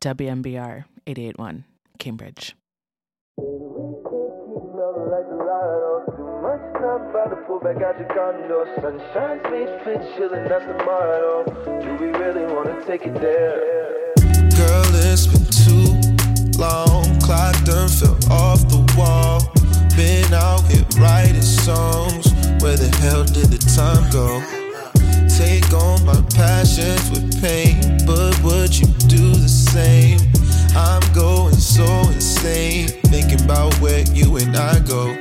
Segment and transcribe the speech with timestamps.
[0.00, 1.64] WMBR 881,
[1.98, 2.54] Cambridge.
[14.54, 15.98] Girl, it's been too
[16.58, 17.18] long.
[17.20, 19.50] Clock done fell off the wall.
[19.96, 22.32] Been out here writing songs.
[22.62, 24.57] Where the hell did the time go?
[25.38, 30.18] Take on my passions with pain, but would you do the same?
[30.74, 35.14] I'm going so insane, thinking about where you and I go.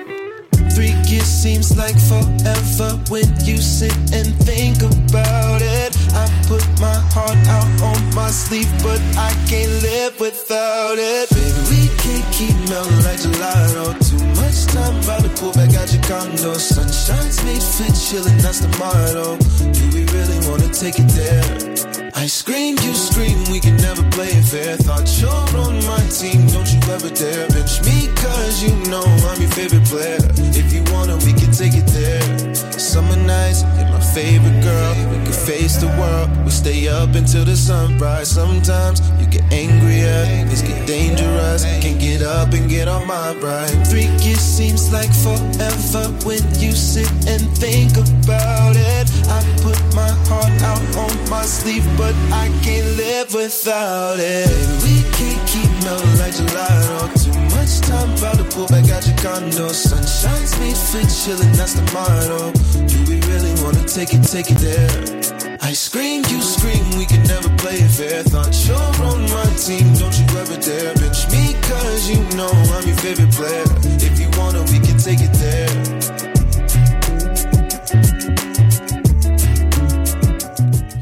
[0.73, 5.95] Three years seems like forever when you sit and think about it.
[6.13, 11.29] I put my heart out on my sleeve, but I can't live without it.
[11.29, 13.85] Baby, can't keep melting like gelato.
[14.07, 16.53] Too much time about to pull back out your condo.
[16.57, 19.37] Sunshine's made fit, chillin', that's the motto.
[19.73, 21.86] Do we really wanna take it there?
[22.17, 24.75] I scream, you scream, we can never play it fair.
[24.75, 29.39] Thought you're on my team, don't you ever dare bitch me, cause you know I'm
[29.39, 30.17] your favorite player.
[30.57, 32.55] If you wanna, we can take it there.
[32.73, 34.93] Summer nights, you're my favorite girl.
[35.11, 38.31] We can face the world, we stay up until the sunrise.
[38.31, 41.65] Sometimes you get angrier, things get dangerous.
[41.85, 43.85] Can't get up and get on my ride.
[43.85, 49.05] Three years seems like forever when you sit and think about it.
[49.29, 54.49] I put my heart out on my sleeve, but I can't live without it.
[54.83, 57.11] We can't keep melting like gelato.
[57.23, 59.67] Too much time about to pull back out your condo.
[59.69, 62.51] Sunshine's made fit, chillin', that's the motto.
[62.87, 65.57] Do we really wanna take it, take it there?
[65.61, 68.23] I scream, you scream, we can never play it fair.
[68.23, 68.77] Thought you're
[69.09, 73.31] on my team, don't you ever dare bench me, cause you know I'm your favorite
[73.31, 73.67] player.
[73.99, 75.96] If you wanna, we can take it there.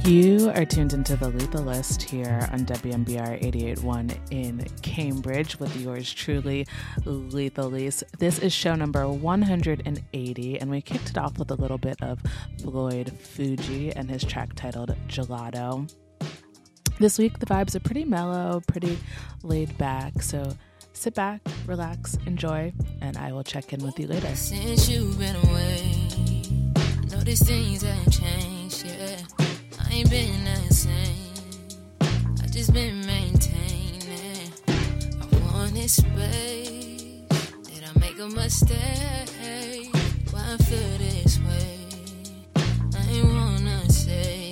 [0.06, 6.14] You are tuned into the Lethal List here on WMBR 881 in Cambridge with yours
[6.14, 6.68] truly,
[7.06, 8.04] Lethal Lise.
[8.20, 12.22] This is show number 180, and we kicked it off with a little bit of
[12.62, 15.92] Floyd Fuji and his track titled Gelato.
[17.00, 19.00] This week, the vibes are pretty mellow, pretty
[19.42, 20.56] laid back, so
[20.94, 24.36] sit back, relax, enjoy, and I will check in with you later.
[24.36, 25.98] Since you've been away,
[27.26, 29.55] things haven't changed, yeah.
[29.96, 31.70] Ain't been the same.
[32.44, 34.52] I just been maintaining.
[34.68, 37.22] I wanted space.
[37.64, 39.90] Did I make a mistake?
[40.32, 41.78] Why I feel this way?
[42.58, 44.45] I ain't wanna say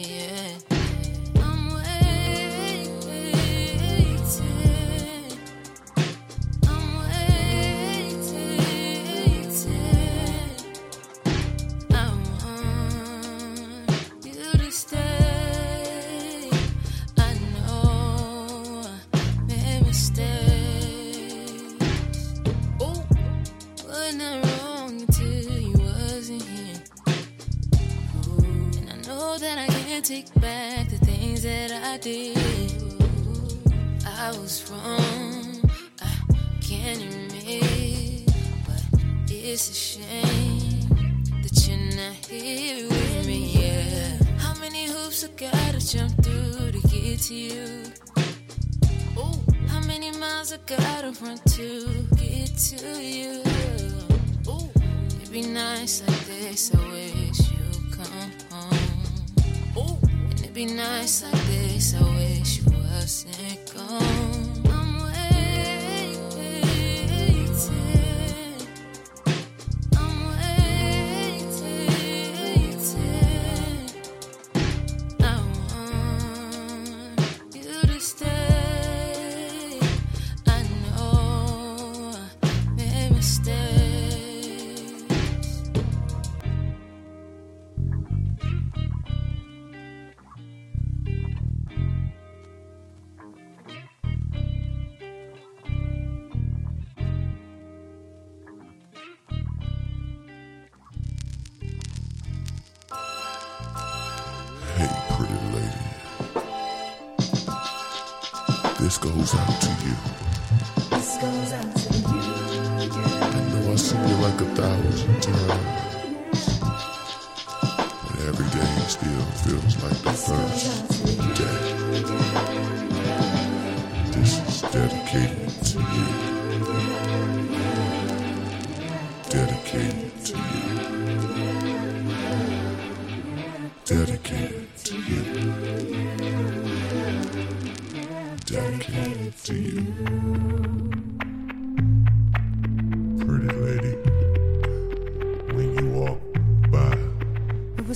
[29.33, 32.37] know that I can't take back the things that I did.
[34.05, 35.71] I was wrong.
[36.01, 36.13] I
[36.61, 38.29] can't admit,
[38.67, 43.39] but it's a shame that you're not here with me.
[43.59, 44.17] Yeah.
[44.37, 47.83] How many hoops I gotta jump through to get to you?
[49.17, 49.39] Ooh.
[49.67, 53.41] How many miles I gotta run to get to you?
[54.47, 54.69] Ooh.
[55.21, 56.71] It'd be nice like this.
[56.75, 57.52] I wish
[60.53, 62.02] be nice like this.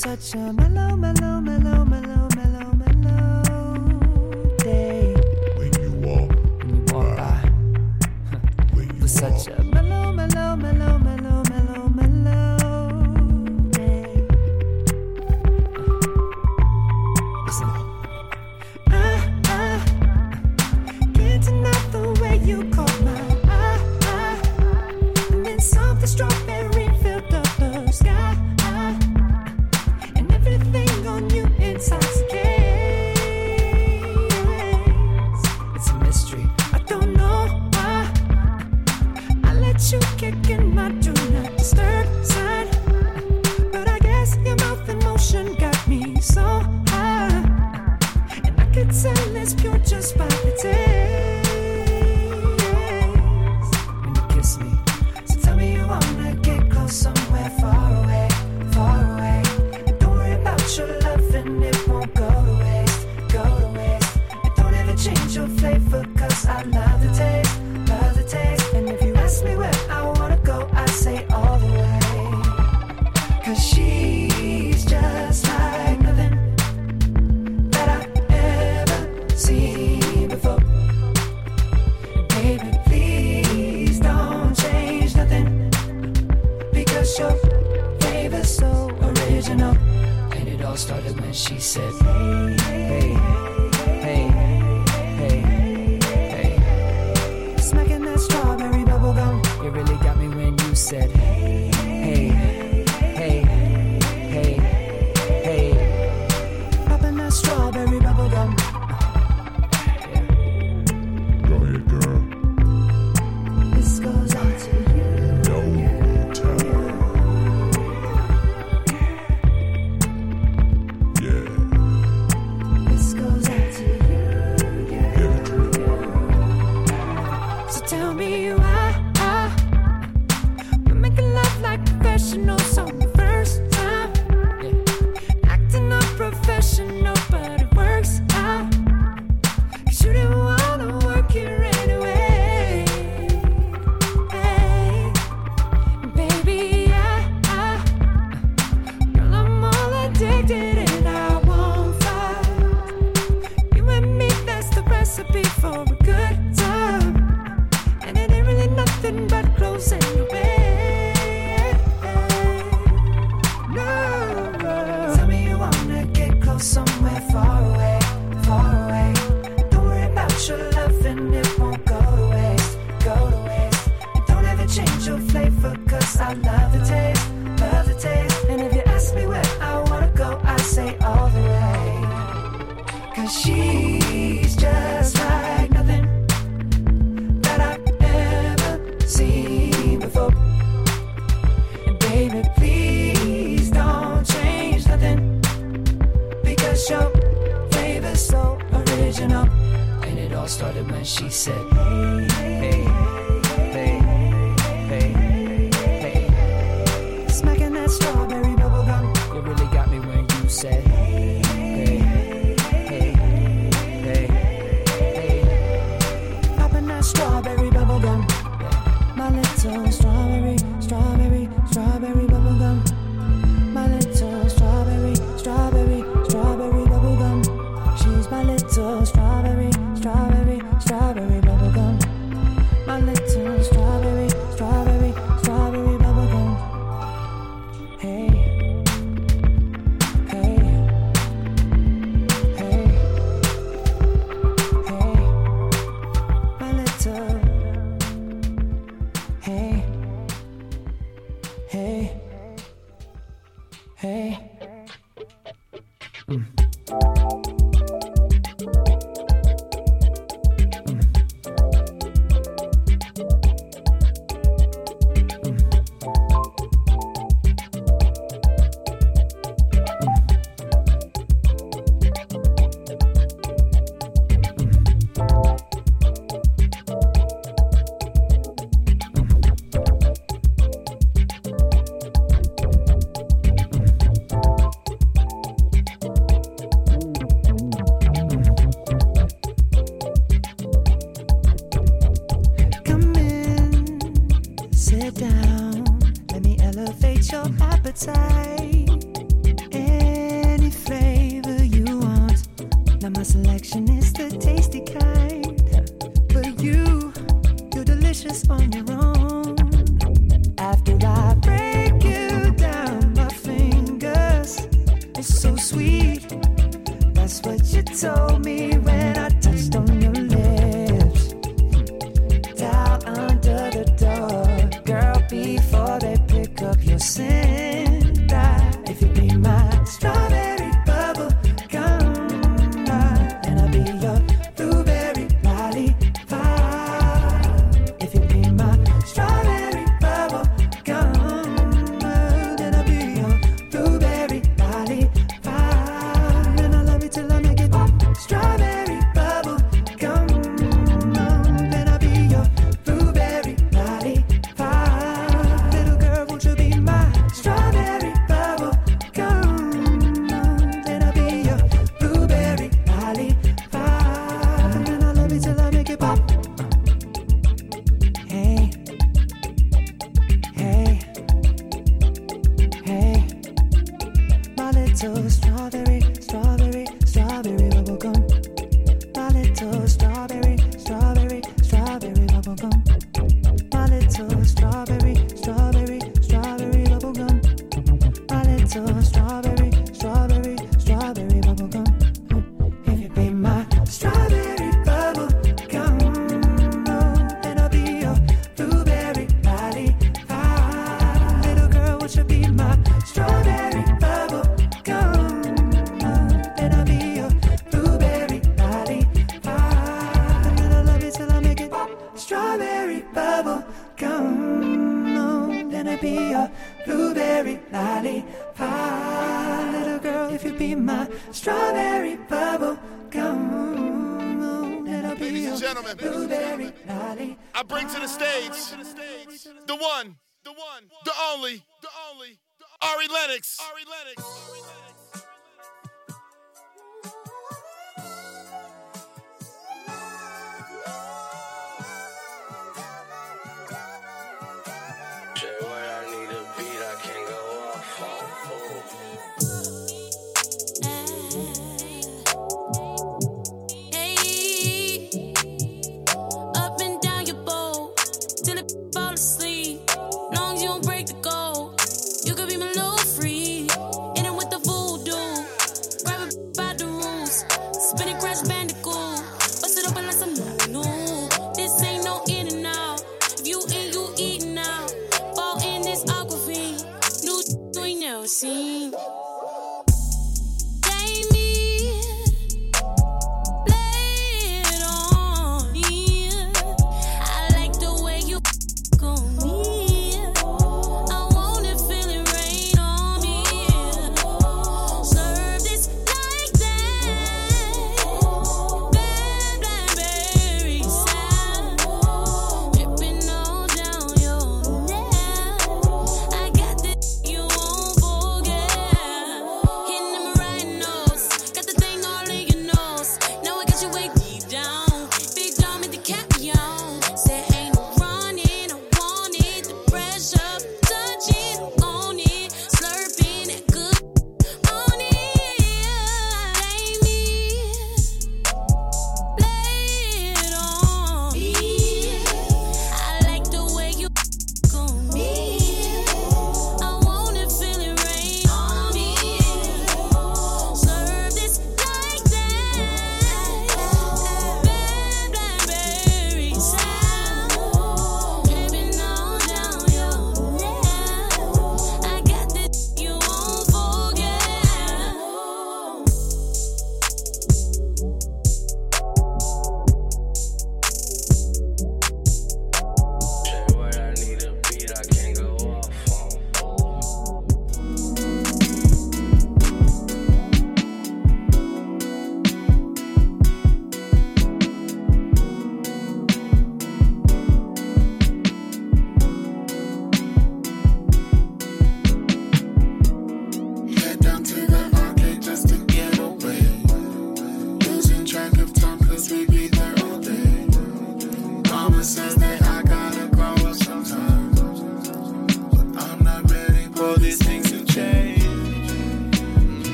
[0.00, 1.29] Such a mellow, mellow,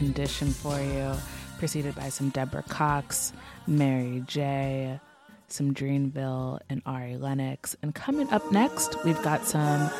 [0.00, 1.12] condition for you,
[1.58, 3.34] preceded by some Deborah Cox,
[3.66, 4.98] Mary J.,
[5.48, 7.76] some Dreamville, and Ari Lennox.
[7.82, 9.90] And coming up next, we've got some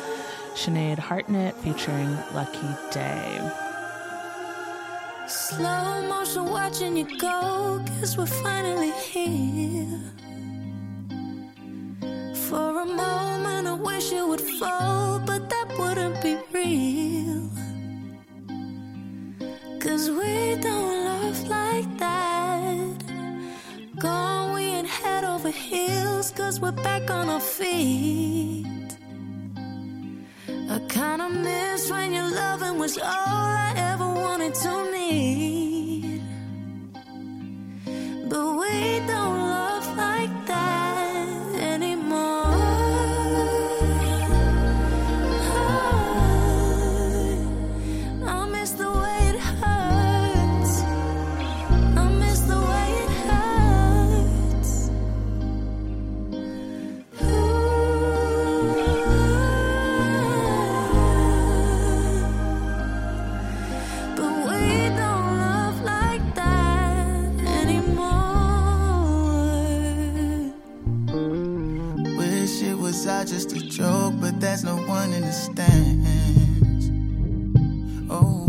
[0.55, 3.51] Sinead Harnett featuring Lucky Daye.
[5.27, 7.79] Slow motion watching you go.
[7.85, 10.01] Guess we're finally here.
[12.47, 17.50] For a moment, I wish it would fall, but that wouldn't be real.
[19.91, 22.95] Cause we don't love like that.
[23.99, 28.95] Gone, we ain't head over heels, cause we're back on our feet.
[30.47, 36.21] I kinda miss when your loving was all I ever wanted to need.
[38.29, 38.75] But we
[39.11, 39.50] don't
[74.41, 76.89] there's no one in the stands.
[78.09, 78.47] Oh,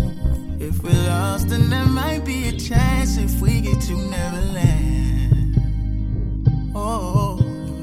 [0.58, 5.54] if we're lost, then there might be a chance if we get to Neverland.
[6.74, 7.36] Oh,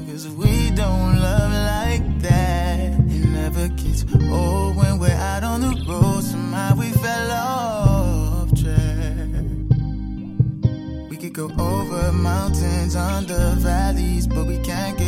[0.08, 2.94] cause we don't love like that.
[3.08, 6.24] It never gets old when we're out on the road.
[6.24, 9.30] Somehow we fell off track.
[11.08, 14.98] We could go over mountains, under valleys, but we can't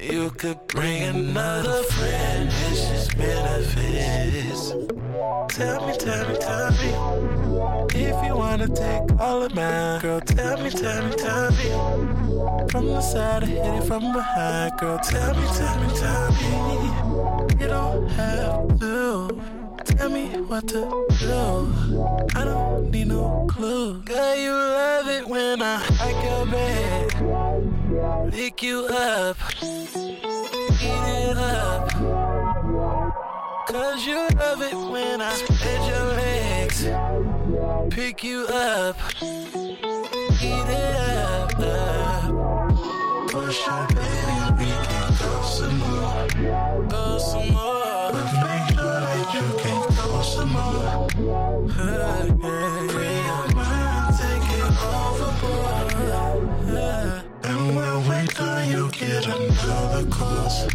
[0.00, 4.70] You could bring another friend, it's just benefits.
[5.56, 6.90] Tell me, tell me, tell me.
[7.94, 12.68] If you wanna take all of mine, girl, tell me, tell me, tell me.
[12.70, 14.98] From the side, I hit it from behind, girl.
[14.98, 17.60] Tell me, tell me, tell me.
[17.60, 19.40] You don't have to
[19.84, 22.28] tell me what to do.
[22.34, 24.00] I don't need no clue.
[24.02, 27.73] Girl, you love it when I hack your bed,
[28.30, 29.88] pick you up, eat
[30.82, 31.90] it up.
[33.68, 36.86] Cause you love it when I spread your legs,
[37.90, 41.58] pick you up, eat it up.
[41.58, 41.94] up.
[43.28, 46.28] Push your baby, we can go some more,
[46.88, 48.12] go some more.
[48.12, 51.08] But make sure that you can go some more.
[51.76, 52.33] Uh,
[59.06, 60.66] get another course.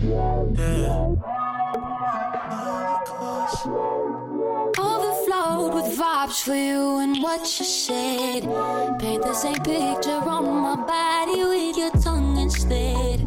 [0.57, 1.15] Yeah.
[4.77, 8.43] Overflowed with vibes for you and what you said.
[8.99, 13.25] Paint the same picture on my body with your tongue instead.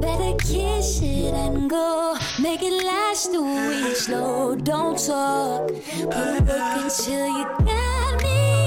[0.00, 2.16] Better kiss it and go.
[2.40, 3.96] Make it last a week.
[3.96, 5.68] Slow, don't talk.
[5.68, 8.63] Put work until you got me.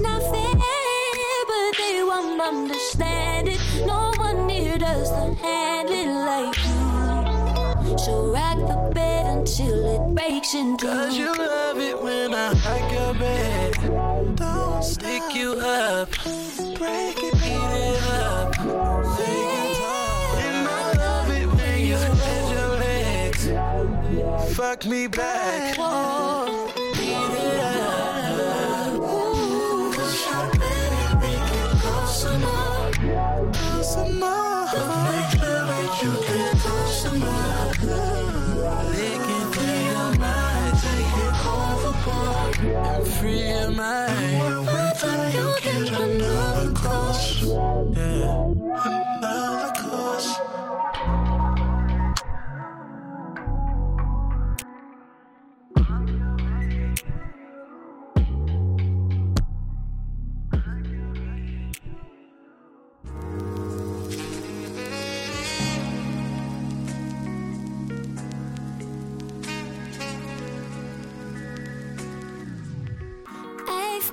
[0.00, 3.60] It's not fair, but they won't understand it.
[3.84, 7.98] No one here does the handling like you.
[7.98, 10.86] So rock the bed until it breaks in two.
[10.86, 14.36] Cause you love it when I hack your bed.
[14.36, 16.10] Don't stick you up.
[16.78, 18.58] Break it, beat it up.
[20.38, 24.54] And I love it when you spread your legs.
[24.56, 25.76] Fuck me back.
[25.76, 26.67] Beat
[43.20, 44.17] free your mind.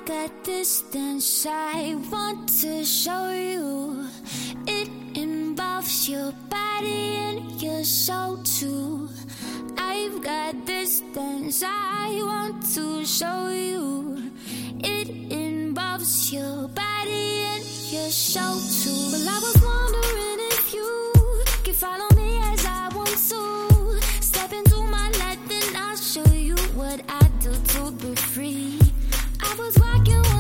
[0.06, 4.08] This dance I want to show you.
[4.68, 9.10] It involves your body and your soul too.
[9.76, 14.32] I've got this dance I want to show you.
[14.80, 19.10] It involves your body and your soul too.
[19.12, 24.01] Well, I was wondering if you could follow me as I want to.
[24.22, 28.25] Step into my life, then I'll show you what I do to be.
[29.66, 30.35] I was walking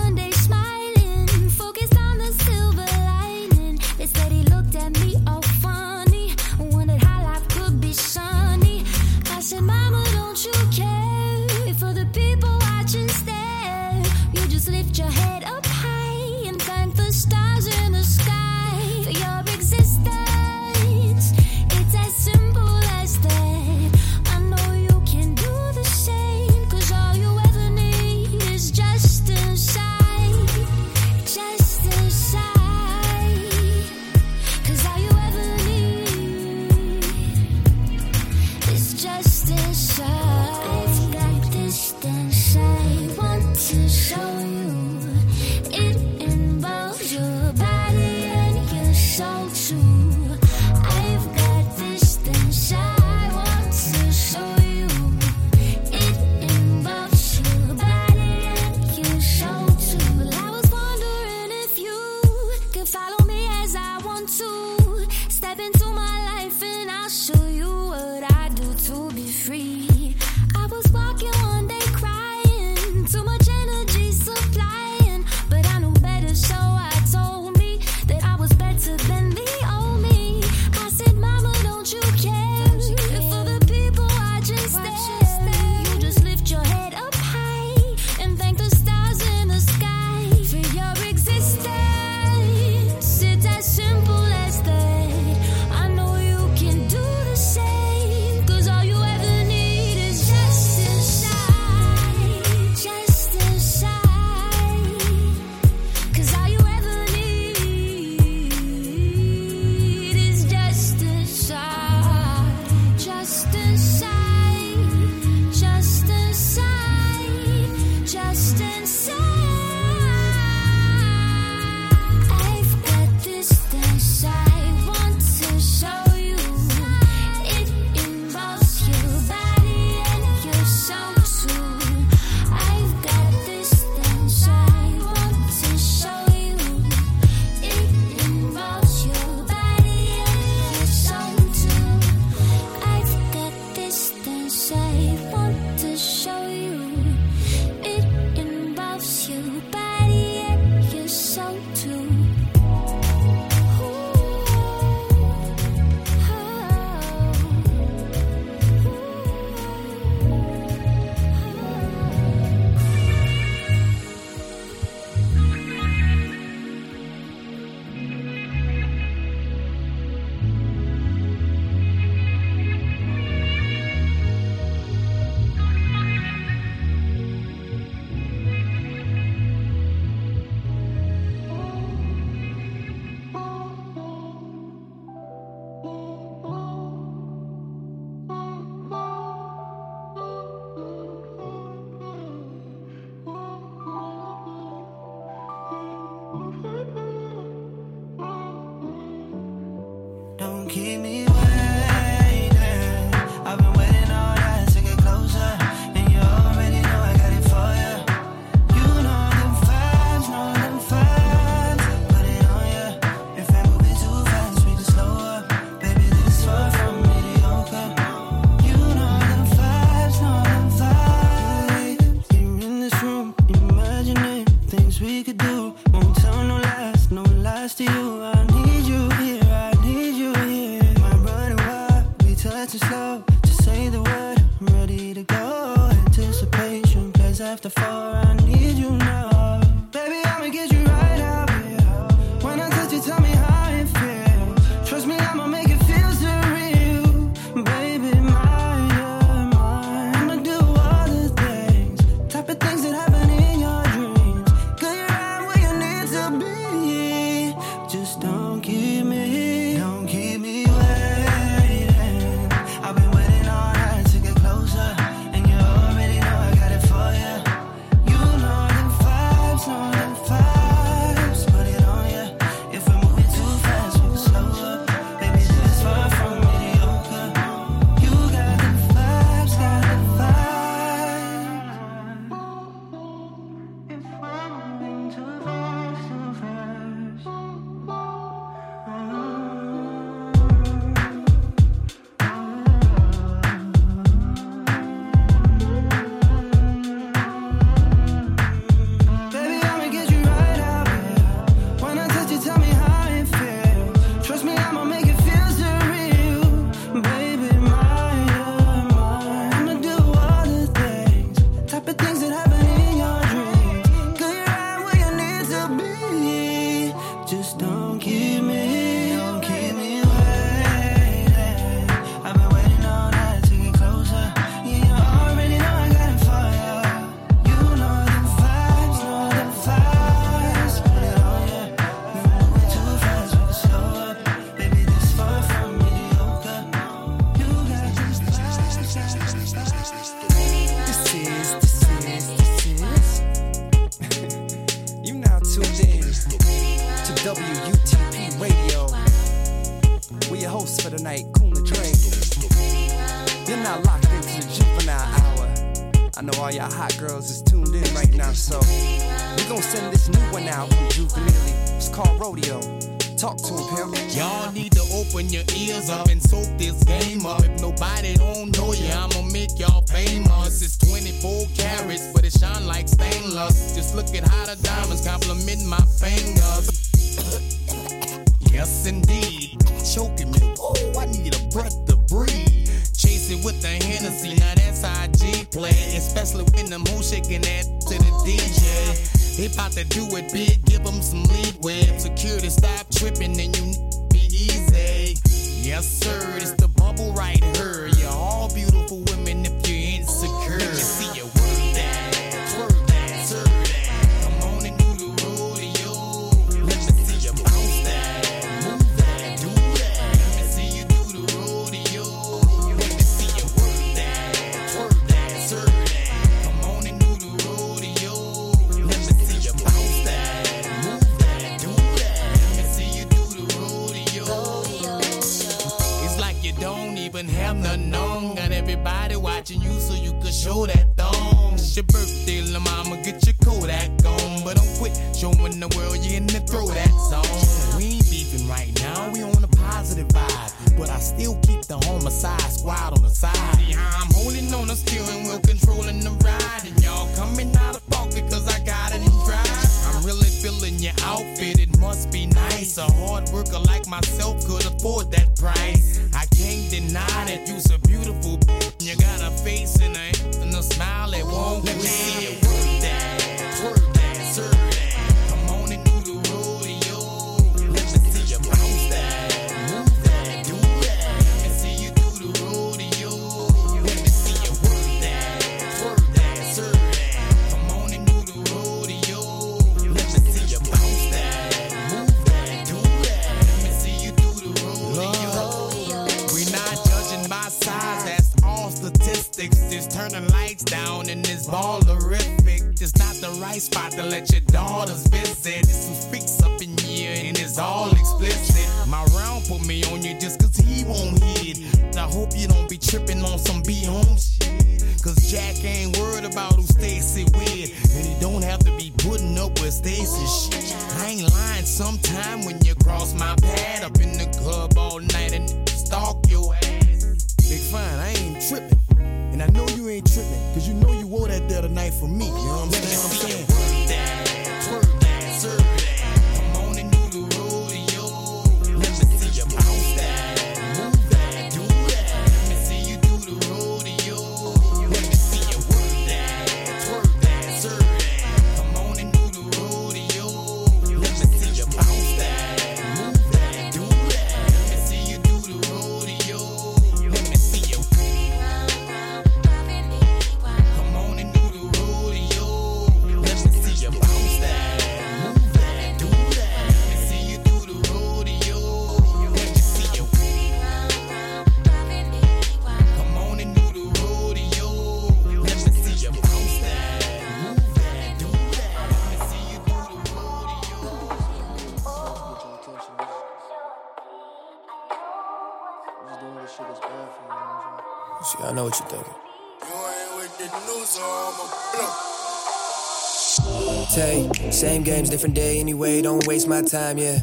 [585.25, 586.01] different day anyway.
[586.03, 587.17] Don't waste my time, yeah.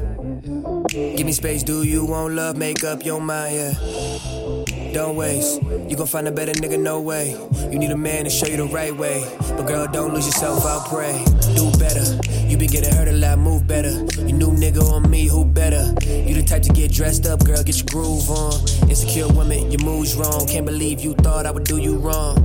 [0.88, 2.56] Give me space, do you want love?
[2.56, 4.92] Make up your mind, yeah.
[4.92, 5.62] Don't waste.
[5.62, 7.36] You gon' find a better nigga, no way.
[7.70, 9.24] You need a man to show you the right way.
[9.56, 11.24] But girl, don't lose yourself, I'll pray.
[11.54, 12.04] Do better.
[12.48, 13.92] You be getting hurt a lot, move better.
[14.26, 15.94] You new nigga on me, who better?
[16.02, 18.54] You the type to get dressed up, girl, get your groove on.
[18.90, 20.48] Insecure woman, your moves wrong.
[20.48, 22.41] Can't believe you thought I would do you wrong.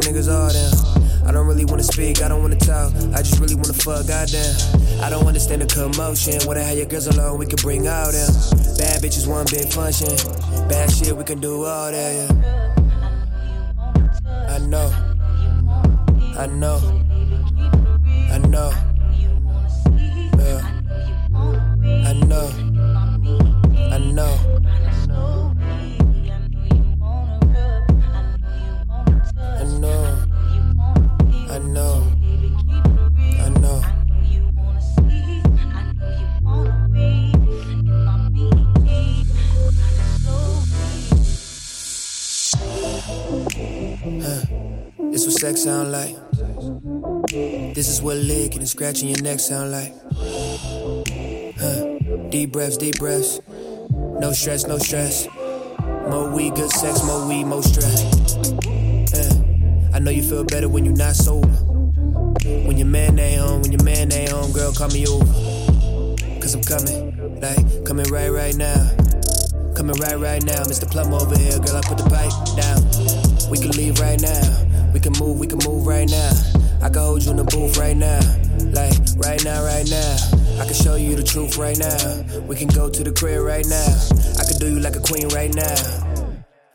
[0.00, 1.26] Niggas, all them.
[1.26, 2.92] I don't really wanna speak, I don't wanna talk.
[3.14, 4.54] I just really wanna fuck, goddamn.
[5.02, 6.40] I don't understand the commotion.
[6.46, 8.32] Wanna have your girls alone, we can bring all them.
[8.78, 10.14] Bad bitches, one big function.
[10.68, 12.61] Bad shit, we can do all that, yeah.
[48.82, 49.94] Scratching your neck sound like.
[51.56, 51.98] Huh.
[52.30, 53.40] Deep breaths, deep breaths.
[54.18, 55.28] No stress, no stress.
[56.10, 58.02] More weed, good sex, more weed, more stress.
[59.14, 59.94] Yeah.
[59.94, 61.46] I know you feel better when you're not sober.
[62.66, 65.26] When your man ain't home, when your man ain't home, girl, call me over.
[66.40, 68.90] Cause I'm coming, like, coming right, right now.
[69.76, 70.64] Coming right, right now.
[70.64, 70.90] Mr.
[70.90, 72.82] Plum over here, girl, I put the pipe down.
[73.48, 74.90] We can leave right now.
[74.92, 76.32] We can move, we can move right now.
[76.82, 78.41] I can hold you in the booth right now.
[79.22, 80.16] Right now, right now.
[80.60, 82.40] I can show you the truth right now.
[82.48, 83.90] We can go to the crib right now.
[84.38, 86.22] I can do you like a queen right now.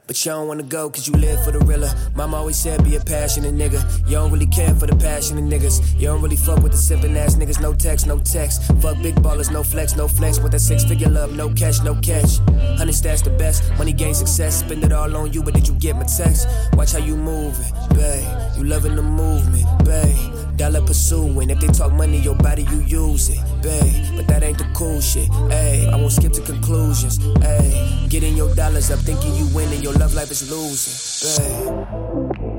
[0.07, 1.93] But you don't wanna go cause you live for the realer.
[2.15, 3.83] Mama always said be a passionate nigga.
[4.07, 5.99] You don't really care for the passionate niggas.
[5.99, 7.61] You don't really fuck with the simping ass niggas.
[7.61, 8.63] No text, no text.
[8.81, 10.39] Fuck big ballers, no flex, no flex.
[10.39, 12.37] With that six figure love, no cash, no catch.
[12.77, 13.69] Honey, that's the best.
[13.77, 14.59] Money gain success.
[14.61, 16.47] Spend it all on you, but did you get my text?
[16.73, 18.25] Watch how you moving, babe.
[18.57, 20.36] You loving the movement, babe.
[20.57, 21.49] Dollar pursuing.
[21.49, 24.17] If they talk money, your body, you use it, babe.
[24.17, 25.87] But that ain't the cool shit, ayy.
[25.87, 28.09] I won't skip to conclusions, ayy.
[28.09, 29.81] Getting your dollars up, thinking you winning.
[29.81, 32.56] Your love life is losing.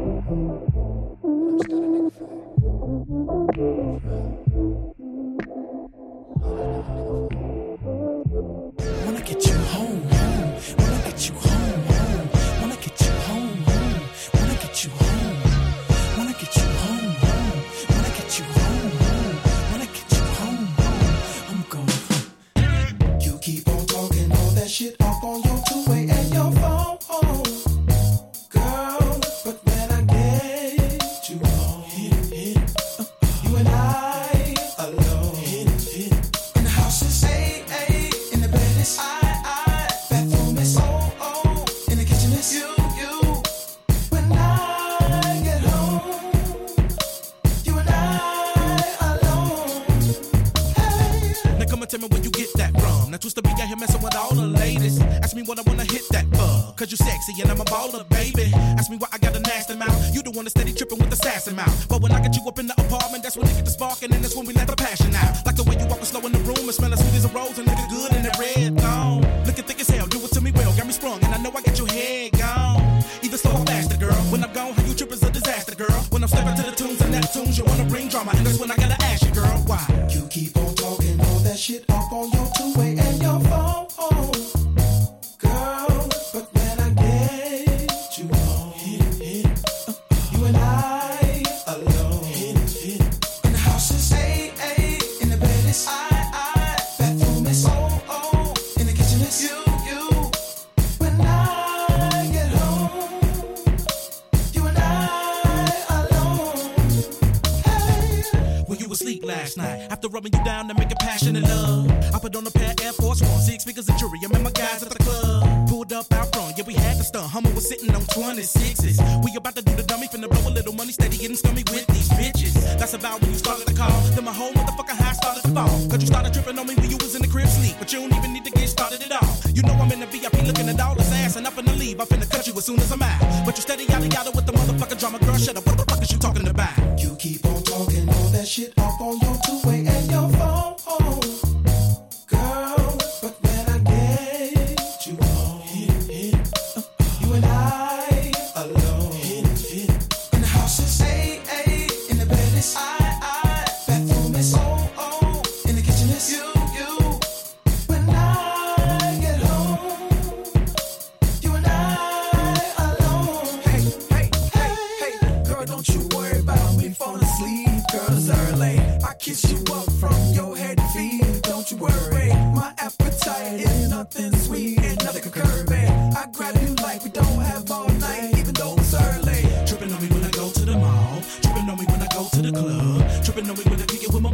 [57.89, 58.53] Baby.
[58.77, 60.15] Ask me why I got a nasty mouth.
[60.15, 61.89] You the one that steady tripping with the sassy mouth.
[61.89, 62.78] But when I get you up in the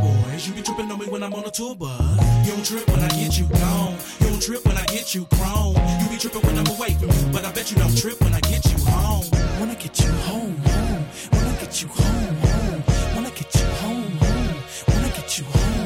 [0.04, 0.46] boys.
[0.46, 2.00] You be tripping on me when I'm on a tour bus.
[2.46, 3.96] You don't trip when I get you gone.
[4.20, 5.74] You don't trip when I get you grown.
[6.00, 8.34] You be tripping when I'm away from you, but I bet you don't trip when
[8.34, 9.26] I get you home.
[9.58, 11.04] Wanna get you home, home.
[11.32, 12.82] Wanna get you home, home.
[13.14, 14.56] Wanna get you home, home.
[14.88, 15.83] Wanna get you home.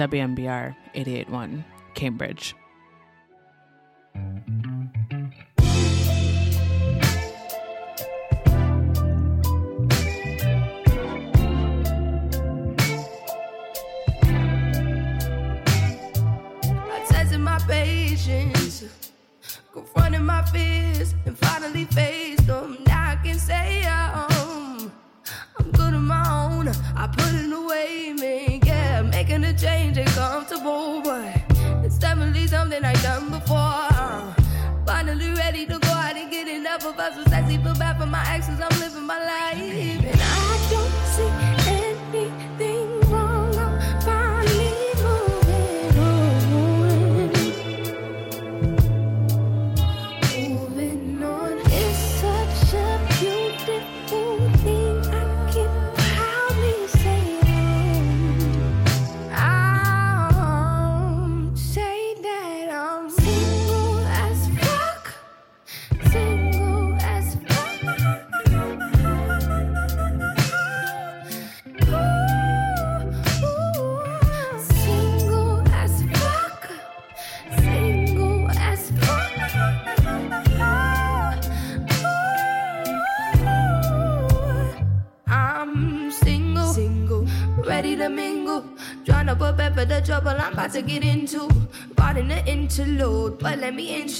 [0.00, 1.62] WMBR 881,
[1.94, 2.54] Cambridge.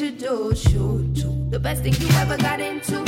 [0.01, 0.55] should do.
[0.55, 3.05] Shoot, to The best thing you ever got into.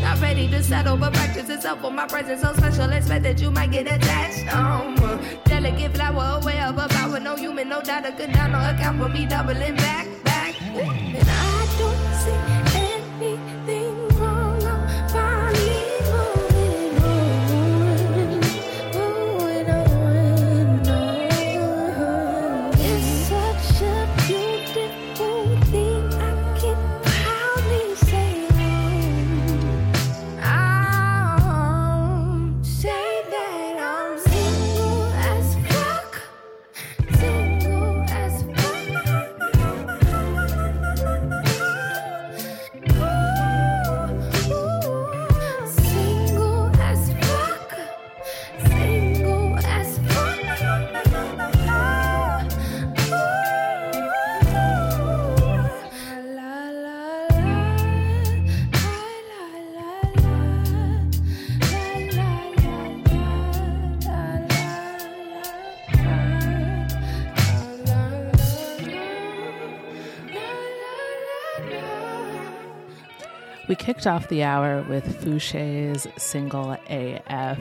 [0.00, 2.90] Not ready to settle, but practice itself for my presence so special.
[2.90, 4.50] Expect that you might get attached.
[4.54, 4.94] Um,
[5.44, 7.20] delicate flower, aware of a power.
[7.20, 10.54] No human, no doubt, a good down, no account for me doubling back, back.
[10.62, 11.65] And I
[74.06, 77.58] kicked off the hour with Fousheé's single AF.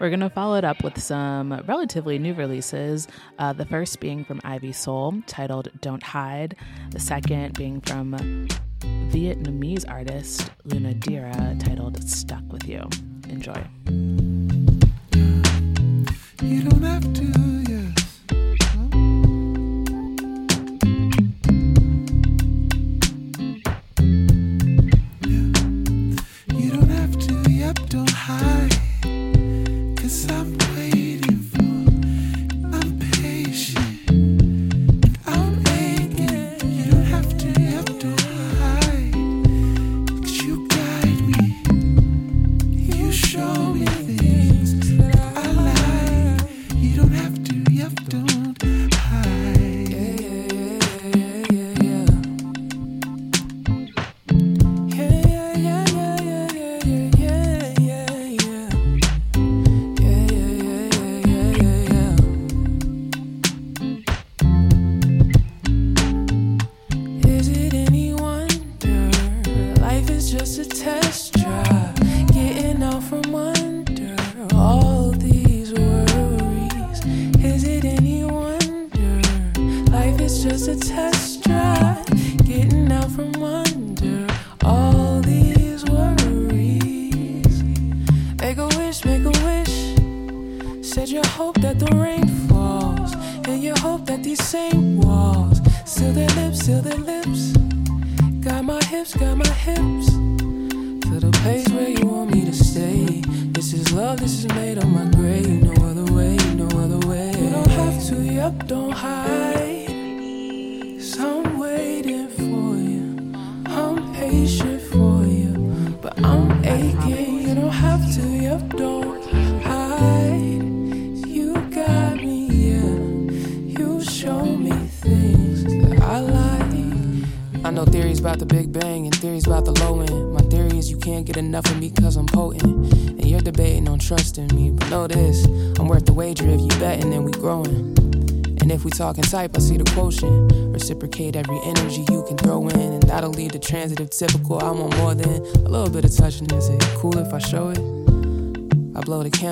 [0.00, 3.08] We're going to follow it up with some relatively new releases.
[3.38, 6.56] Uh, the first being from Ivy Sole, titled Don't Hide.
[6.92, 8.14] The second being from
[9.10, 12.88] Vietnamese artist Lunadira, titled Stuck With You.
[13.28, 13.62] Enjoy.
[16.40, 17.51] You don't have to.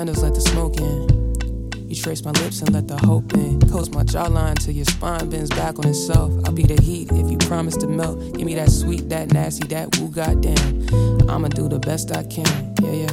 [0.01, 1.87] candles, let the smoke in.
[1.87, 3.61] You trace my lips and let the hope in.
[3.69, 6.31] Coast my jawline till your spine bends back on itself.
[6.43, 8.17] I'll be the heat if you promise to melt.
[8.35, 11.29] Give me that sweet, that nasty, that woo goddamn.
[11.29, 13.11] I'ma do the best I can, yeah, yeah.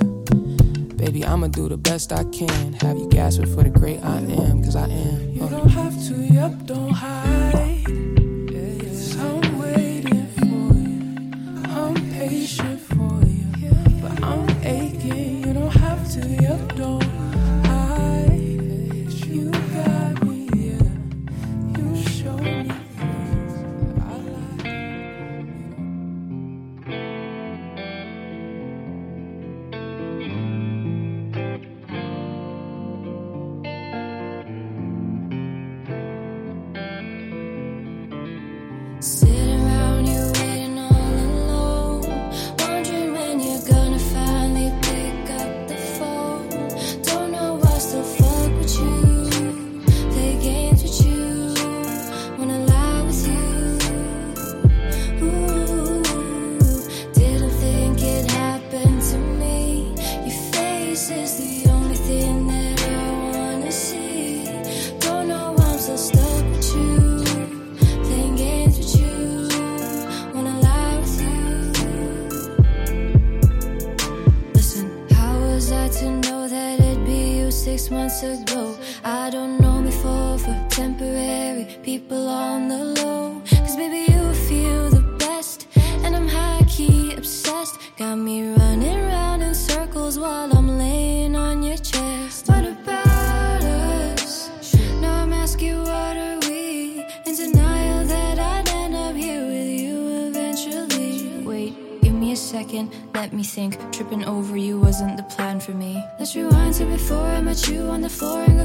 [0.94, 2.72] Baby, I'ma do the best I can.
[2.80, 5.87] Have you gasping for the great I am, cause I am.
[107.48, 108.57] but you on the floor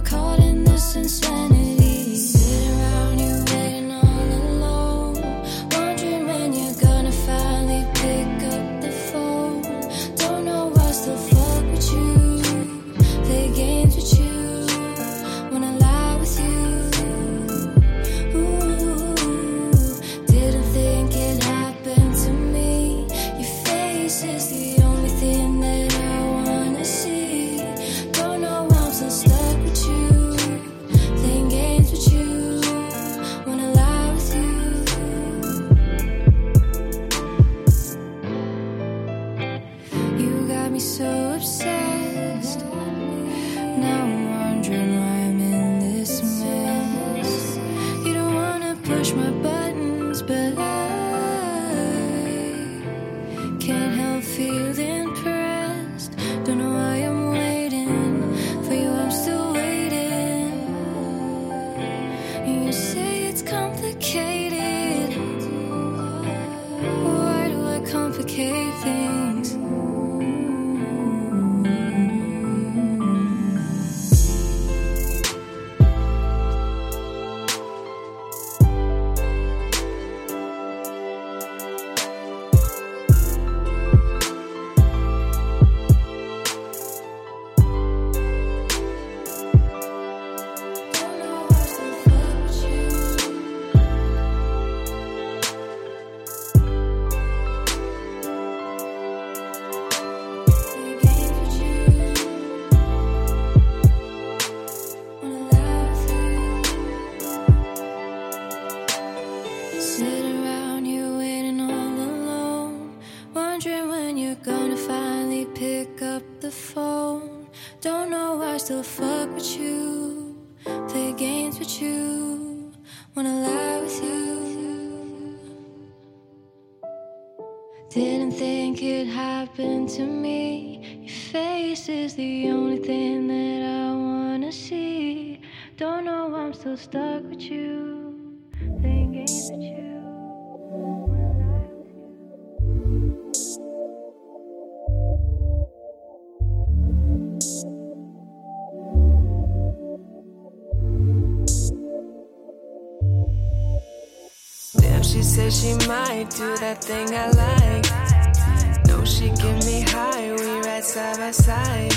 [156.36, 158.88] do that thing I like.
[158.88, 161.94] No, she give me high, we ride side by side.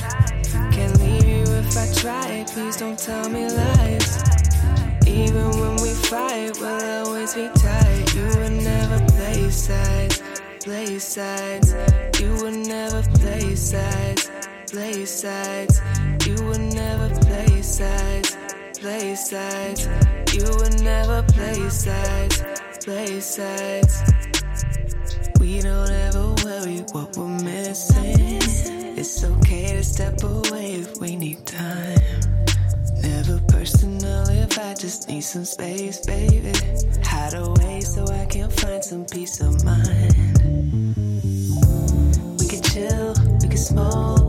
[0.72, 4.22] Can't leave you if I try, please don't tell me lies.
[5.06, 8.14] Even when we fight, we'll always be tight.
[8.14, 10.22] You would never play sides,
[10.62, 11.74] play sides.
[12.20, 14.30] You would never play sides,
[14.70, 15.80] play sides.
[16.26, 18.36] You would never play sides,
[18.78, 19.88] play sides.
[20.34, 22.44] You would never play sides,
[22.84, 24.15] play sides.
[25.47, 28.43] We don't ever worry what we're missing.
[28.98, 32.01] It's okay to step away if we need time.
[33.01, 36.52] Never personal if I just need some space, baby.
[37.05, 40.16] Hide away so I can find some peace of mind.
[42.40, 44.26] We can chill, we can smoke.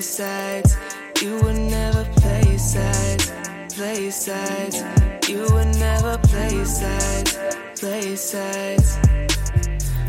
[0.00, 0.76] Sides.
[1.22, 3.32] You would never play sides,
[3.74, 4.82] play sides.
[5.28, 7.38] You would never play sides,
[7.78, 8.98] play sides.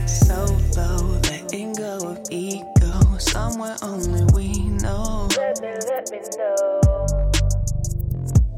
[0.06, 0.46] So
[0.76, 3.18] low, letting go of ego.
[3.18, 4.54] Somewhere only we
[4.84, 5.28] know.
[5.38, 6.82] Let me, let me know.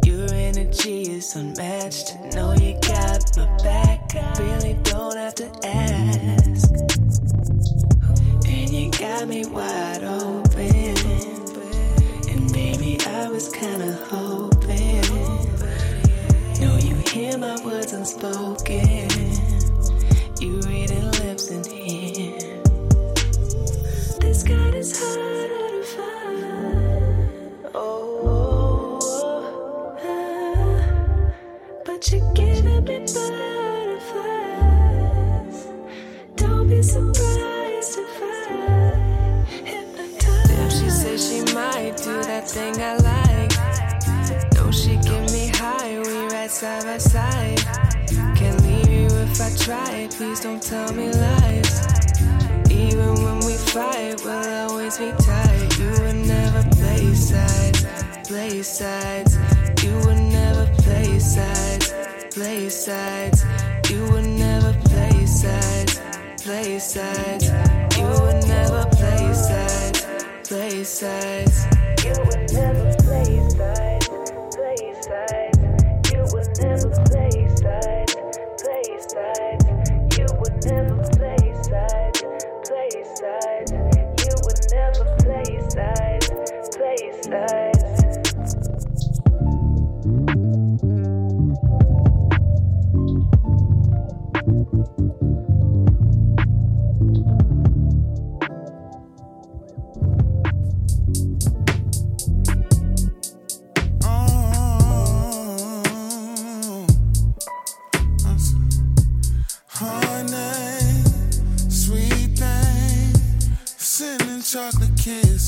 [0.04, 2.18] Your energy is unmatched.
[2.34, 4.14] Know you got my back.
[4.40, 6.72] Really don't have to ask.
[8.48, 10.79] And you got me wide open.
[13.32, 15.04] Was kinda hoping.
[16.60, 19.08] Know you hear my words unspoken.
[20.42, 22.38] You reading lips and here.
[24.20, 27.70] This God is harder to find.
[27.76, 29.00] Oh,
[30.04, 31.32] ah,
[31.86, 34.08] but you're giving me butterflies.
[36.36, 38.26] Don't be surprised if I.
[40.48, 43.09] Damn, she said she might do that thing I like.
[46.60, 47.58] Side by side.
[48.36, 51.72] Can't leave you if I try, please don't tell me lies.
[52.70, 55.80] Even when we fight, we'll always be tight.
[55.80, 57.86] You would never play sides,
[58.28, 59.38] play sides.
[59.86, 61.94] You would never play sides,
[62.34, 63.46] play sides.
[63.90, 66.02] You would never play sides,
[66.44, 67.46] play sides.
[67.98, 70.06] You would never play sides,
[70.44, 71.79] play sides.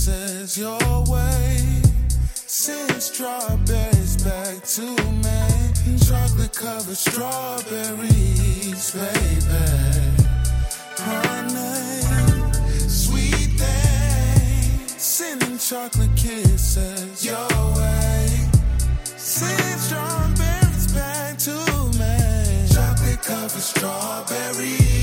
[0.02, 1.58] Kisses your way.
[2.34, 5.98] Send strawberries back to me.
[6.08, 9.92] Chocolate covered strawberries, baby.
[10.98, 12.02] Honey,
[12.88, 18.28] sweet thing, sending chocolate kisses your way.
[19.18, 21.54] Send strawberries back to
[22.00, 22.68] me.
[22.74, 25.01] Chocolate that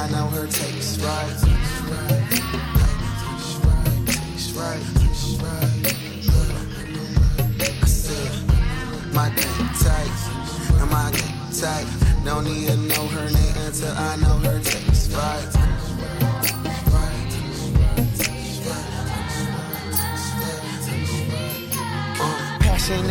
[0.00, 1.49] I know her taste right.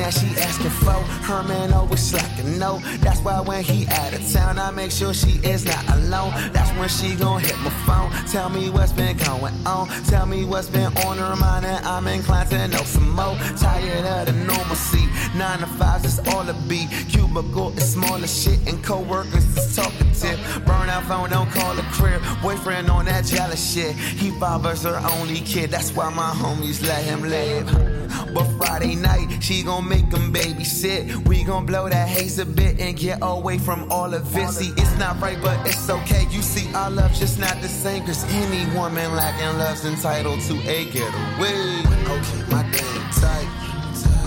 [0.10, 0.91] That she asking for,
[1.27, 2.80] her man always slacking no.
[2.99, 6.31] That's why when he out of town, I make sure she is not alone.
[6.52, 8.11] That's when she gon' hit my phone.
[8.27, 9.88] Tell me what's been going on.
[10.06, 13.36] Tell me what's been on her mind, and I'm inclined to know some more.
[13.57, 15.06] Tired of the normalcy.
[15.38, 16.88] Nine to fives is all it be.
[17.10, 20.40] Cubicle is smaller shit, and co-workers is talkative.
[20.65, 22.22] Burnout phone, don't call a crib.
[22.41, 23.95] Boyfriend on that jealous shit.
[23.95, 25.69] He fathers her only kid.
[25.69, 27.98] That's why my homies let him live.
[28.34, 31.27] But Friday night, she gon' make him babysit.
[31.27, 34.49] We gon' blow that haze a bit and get away from all of it.
[34.49, 36.26] See, it's not right, but it's okay.
[36.30, 38.06] You see, our love's just not the same.
[38.06, 41.84] Cause any woman lacking love's entitled to a getaway.
[42.10, 43.49] Okay, my game tight,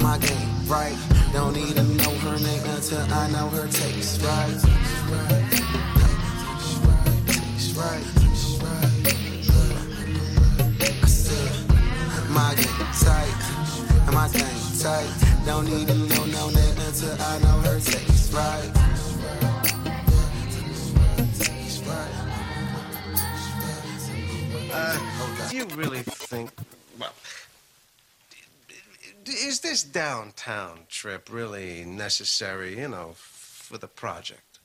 [0.00, 0.96] my game right.
[1.32, 4.58] Don't need to know her name until I know her taste right.
[7.26, 8.04] Taste right.
[11.02, 11.52] I said,
[12.30, 13.51] my game tight,
[14.12, 15.46] my thing tight.
[15.46, 16.50] Don't need to know no
[17.20, 18.70] I know her taste right.
[24.74, 26.50] Uh, you really think?
[26.98, 27.12] Well,
[29.26, 32.78] is this downtown trip really necessary?
[32.78, 34.58] You know, for the project.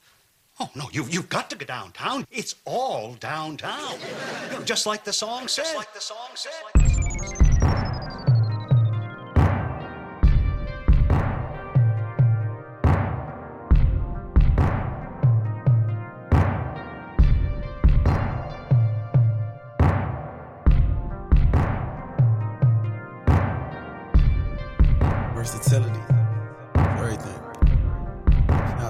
[0.59, 2.25] Oh, no, you, you've got to go downtown.
[2.31, 3.93] It's all downtown.
[4.51, 5.65] You know, just like the song says.
[5.65, 7.56] Just like the song says.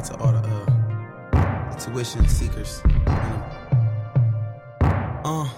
[0.08, 0.40] To all the,
[1.38, 2.82] uh, tuition seekers.
[5.26, 5.50] Uh,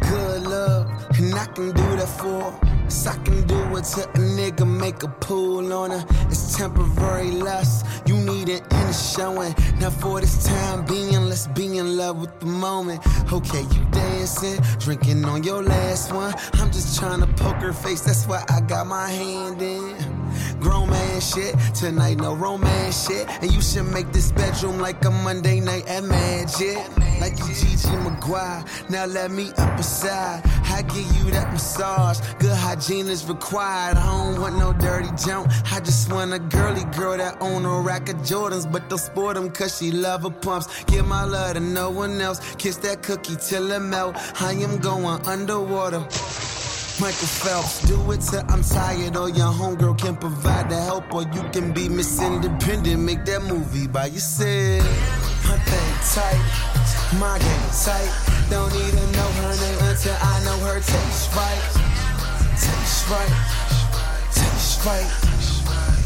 [0.00, 2.52] good love, and I can do that for.
[2.88, 6.04] So I can do it to a nigga, make a pool on her.
[6.28, 9.54] It's temporary lust, you need it in the showing.
[9.80, 13.00] Now for this time being, let's be in love with the moment.
[13.32, 16.34] Okay, you dancing, drinking on your last one.
[16.54, 20.14] I'm just trying to poke her face, that's why I got my hand in.
[20.60, 23.28] Grown man shit, tonight no romance shit.
[23.42, 26.78] And you should make this bedroom like a Monday night at Magic.
[27.20, 30.42] Like you Gigi McGuire, now let me up aside.
[30.66, 33.96] I give you that massage, good hygiene is required.
[33.96, 37.80] I don't want no dirty junk, I just want a girly girl that own a
[37.80, 40.66] rack of Jordans, but don't sport them cause she love her pumps.
[40.84, 44.16] Give my love to no one else, kiss that cookie till it melt.
[44.42, 46.00] I am going underwater.
[47.00, 51.22] Michael Phelps, do it till I'm tired, or your homegirl can provide the help, or
[51.22, 54.84] you can be Miss Independent, make that movie by yourself.
[55.46, 56.42] My thing tight,
[57.20, 58.10] my game tight.
[58.50, 62.03] Don't even know her name until I know her taste right.
[62.54, 63.34] Taste right,
[64.32, 65.10] taste right,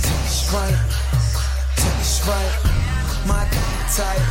[0.03, 0.79] taste right,
[1.77, 2.53] taste right.
[3.27, 3.45] My
[3.95, 4.23] tight,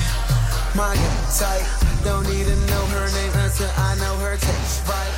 [0.76, 0.95] my
[1.38, 1.65] tight.
[2.03, 5.14] Don't need to know her name until I know her taste right.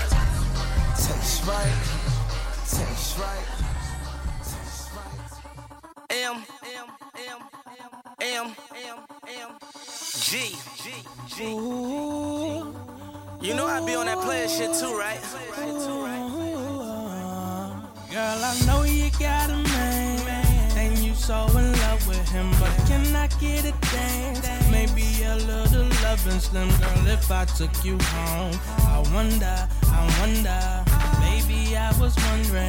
[0.96, 1.74] Taste right,
[2.68, 3.46] taste right.
[6.10, 7.40] M M M
[8.22, 9.50] M M M
[10.20, 10.84] G G
[11.28, 11.44] G.
[13.42, 16.29] You know I be on that player shit too, right?
[18.12, 20.20] Girl, I know you got a man,
[20.76, 24.72] and you so in love with him, but can I get a dance?
[24.72, 28.60] Maybe a little loving slim girl if I took you home.
[28.80, 30.60] I wonder, I wonder,
[31.22, 32.66] maybe I was wondering.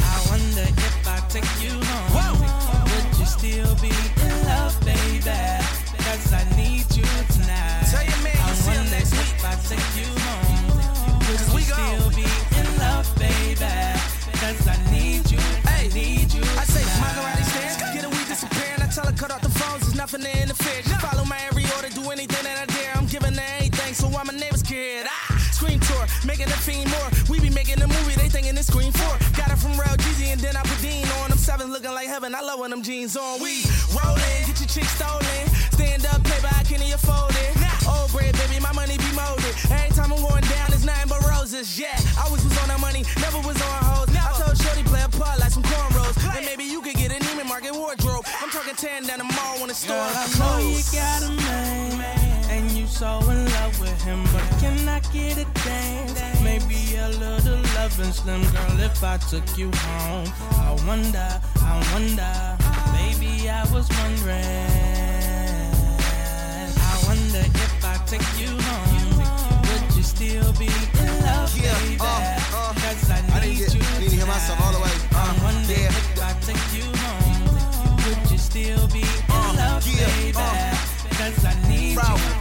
[0.00, 1.76] I wonder if I take you
[2.16, 2.40] home,
[2.88, 3.92] would you still be
[4.24, 5.28] in love, baby?
[6.08, 7.04] Cause I need you
[7.36, 7.84] tonight.
[7.90, 9.36] Tell your man you I wonder next week.
[9.36, 12.53] if I take you home, would you still be
[12.84, 13.72] love, baby?
[14.40, 16.84] Cause I need you, I need you I say.
[17.00, 18.82] Maserati stairs, get a weed disappearing.
[18.82, 20.82] I tell her cut off the phones, there's nothing to interfere.
[20.82, 22.92] She follow my every order, do anything that I dare.
[22.98, 25.06] I'm giving her anything, so I'm a neighbor's kid.
[25.08, 27.08] Ah, screen tour, making a fiend more.
[27.30, 29.14] We be making a movie, they thinking it's screen four.
[29.38, 31.30] Got it from Real Jeezy and then I put Dean on.
[31.30, 32.34] Them sevens looking like heaven.
[32.34, 33.40] I love when them jeans on.
[33.40, 33.64] We
[33.96, 35.44] rolling, get your chick stolen.
[35.76, 37.52] Stand up, paper, I can't even fold it.
[37.88, 39.54] Old bread, baby, my money be molded.
[39.72, 41.78] Every time I'm going down, it's nothing but roses.
[41.78, 44.08] Yeah, always was on that money, never was on hoes.
[44.16, 46.16] I told Shorty play a part like some cornrows.
[46.36, 48.24] And maybe you could get a Neiman Marcus wardrobe.
[48.40, 51.30] I'm talking tearing down the mall when the store Girl, I know you got a
[51.30, 56.42] man, and you so in love with him, but can I get a dance?
[56.42, 60.28] Maybe a little loving slim girl if I took you home.
[60.66, 62.34] I wonder, I wonder,
[62.96, 64.40] maybe I was wondering.
[66.90, 68.93] I wonder if I take you home,
[70.24, 71.96] still be in love, baby?
[72.00, 72.74] Uh, uh.
[72.74, 74.90] Cause I I need didn't get, you didn't hear myself all the way.
[75.12, 75.88] I Uh, wonder yeah.
[75.88, 80.32] if I take you home, would you still be in uh, love, baby?
[80.32, 82.33] Cause I need you,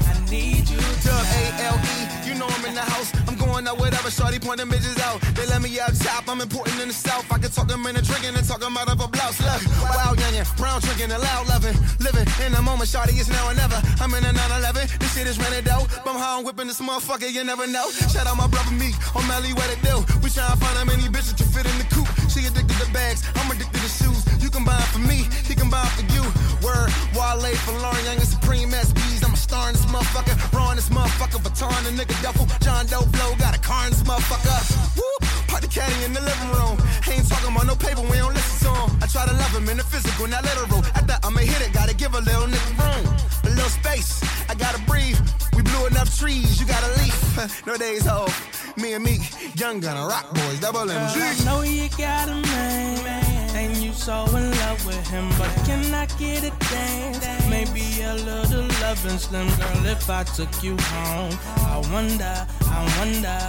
[3.54, 5.22] going out whatever, shorty point them bitches out.
[5.38, 7.30] They let me out top, I'm important in the south.
[7.32, 9.38] I can talk them into drinking and talking out of a blouse.
[9.38, 9.62] Look,
[9.94, 11.78] wild youngin', brown drinking and loud loving.
[12.02, 13.78] Living in the moment, shorty, it's now or never.
[14.02, 15.86] I'm in a 911, this shit is rented out.
[16.04, 17.86] But how I'm whipping this motherfucker, you never know.
[18.10, 20.02] Shout out my brother Meek, on Melly, what it do?
[20.26, 22.10] We tryna find how many bitches to fit in the coop.
[22.34, 24.33] She addicted to bags, I'm addicted to shoes.
[24.54, 26.22] Can buy for me, he can buy for you.
[26.62, 29.26] Word, Wale for Lauren Young and Supreme SBs.
[29.26, 30.38] I'm a star in this motherfucker,
[30.70, 32.46] in this motherfucker, Vuitton and nigga duffel.
[32.62, 34.54] John Doe blow, got a car in this motherfucker.
[34.94, 36.78] Woo, party caddy in the living room.
[37.10, 38.90] Ain't talking about no paper, we don't listen to him.
[39.02, 40.86] I try to love him in the physical, not literal.
[40.94, 43.06] After I'ma hit it, gotta give a little nigga room.
[43.46, 45.18] A little space, I gotta breathe.
[45.58, 47.66] We blew enough trees, you gotta leave.
[47.66, 48.78] no days off.
[48.78, 49.18] Me and me,
[49.56, 51.10] young gunner, rock boys, double Girl, M.
[51.10, 55.30] I know you got a man, and you so in love with him.
[55.38, 57.50] But can I get a dance?
[57.50, 61.38] Maybe a little loving slim girl if I took you home.
[61.74, 63.40] I wonder, I wonder,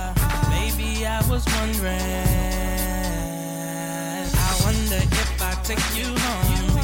[0.50, 1.94] maybe I was wondering.
[4.36, 6.74] I wonder if I take you home,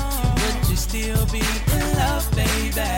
[0.40, 2.90] would you still be in love, baby?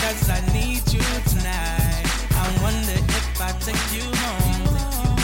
[0.00, 2.06] Cause I need you tonight.
[2.32, 4.64] I wonder if I take you home,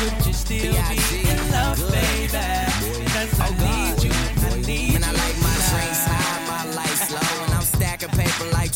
[0.00, 2.61] would you still be in love, baby?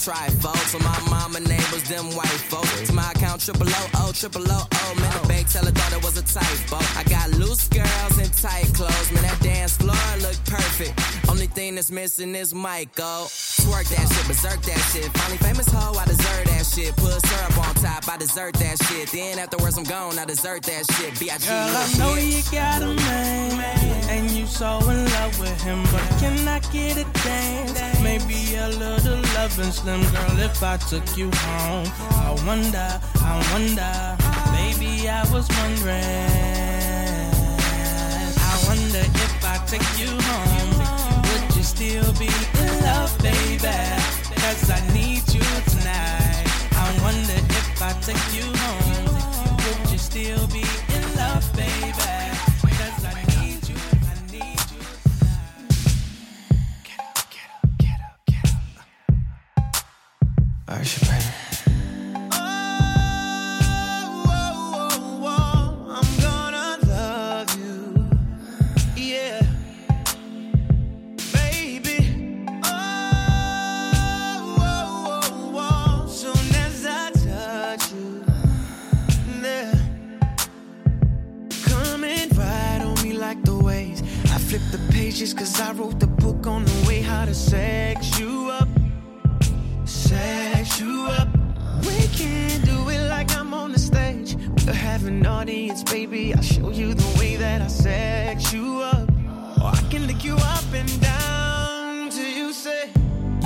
[0.06, 0.56] Trifold.
[0.70, 2.65] So my mama neighbors, them white folks.
[3.36, 4.94] To triple O, O, triple O, O.
[4.98, 6.78] Man, the bank teller thought it was a typo.
[6.98, 9.12] I got loose girls in tight clothes.
[9.12, 10.94] Man, that dance floor look perfect.
[11.28, 13.28] Only thing that's missing is Michael.
[13.60, 15.04] Twerk that shit, berserk that shit.
[15.18, 16.96] Finally famous hoe, I deserve that shit.
[16.96, 19.10] Put syrup on top, I desert that shit.
[19.10, 21.20] Then afterwards I'm gone, I desert that shit.
[21.20, 21.46] B.I.G.
[21.46, 23.52] Girl, I know you got a man,
[24.08, 25.82] and you so in love with him.
[25.92, 28.02] But can I get a dance?
[28.02, 31.86] Maybe a little loving, slim girl if I took you home.
[32.24, 33.94] I wonder, I wonder,
[34.56, 36.00] baby, I was wondering.
[38.38, 40.72] I wonder if I take you home,
[41.26, 42.30] would you still be
[42.62, 43.76] in love, baby?
[44.42, 46.46] Cause I need you tonight.
[46.72, 49.06] I wonder if I take you home,
[49.64, 51.76] would you still be in love, baby?
[60.68, 61.05] Cause
[85.16, 88.68] pages 'cause I wrote the book on the way how to sex you up,
[89.86, 91.28] sex you up.
[91.88, 94.36] We can do it like I'm on the stage.
[94.66, 96.34] We'll have an audience, baby.
[96.34, 99.08] I'll show you the way that I sex you up.
[99.62, 102.90] Or I can lick you up and down till you say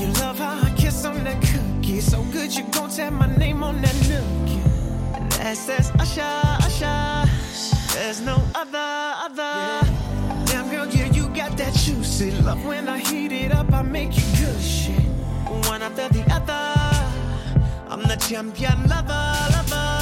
[0.01, 2.01] you love how I kiss on that cookie.
[2.01, 4.63] So good you gon' tap my name on that nookie.
[5.15, 7.31] And that's that's Usher, Usher.
[7.95, 8.91] There's no other,
[9.27, 9.53] other.
[9.85, 9.90] Damn
[11.71, 12.65] that juicy love.
[12.65, 15.01] When I heat it up, I make you good shit.
[15.69, 16.63] One after the other.
[17.89, 19.97] I'm the champion lover, lover.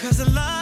[0.00, 0.57] Cause I love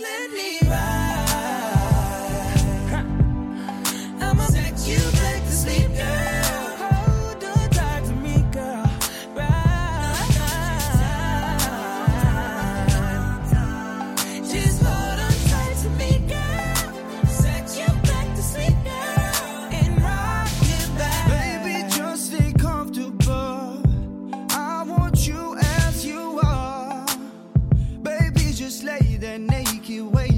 [0.00, 1.90] let me ride.
[4.22, 4.46] I'ma
[4.86, 6.76] you back to sleep, girl.
[6.82, 8.90] Hold on tight to me, girl.
[9.34, 10.26] Ride.
[14.50, 16.92] Just hold on tight to me, girl.
[17.28, 19.68] Set you back to sleep, girl.
[19.78, 21.24] And rock you back.
[21.36, 23.82] Baby, just stay comfortable.
[24.50, 27.06] I want you as you are.
[28.02, 30.29] Baby, just lay there naked, waiting for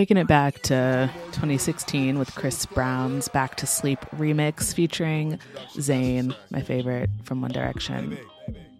[0.00, 5.38] Taking it back to 2016 with Chris Brown's Back to Sleep remix featuring
[5.74, 8.16] Zayn, my favorite from One Direction.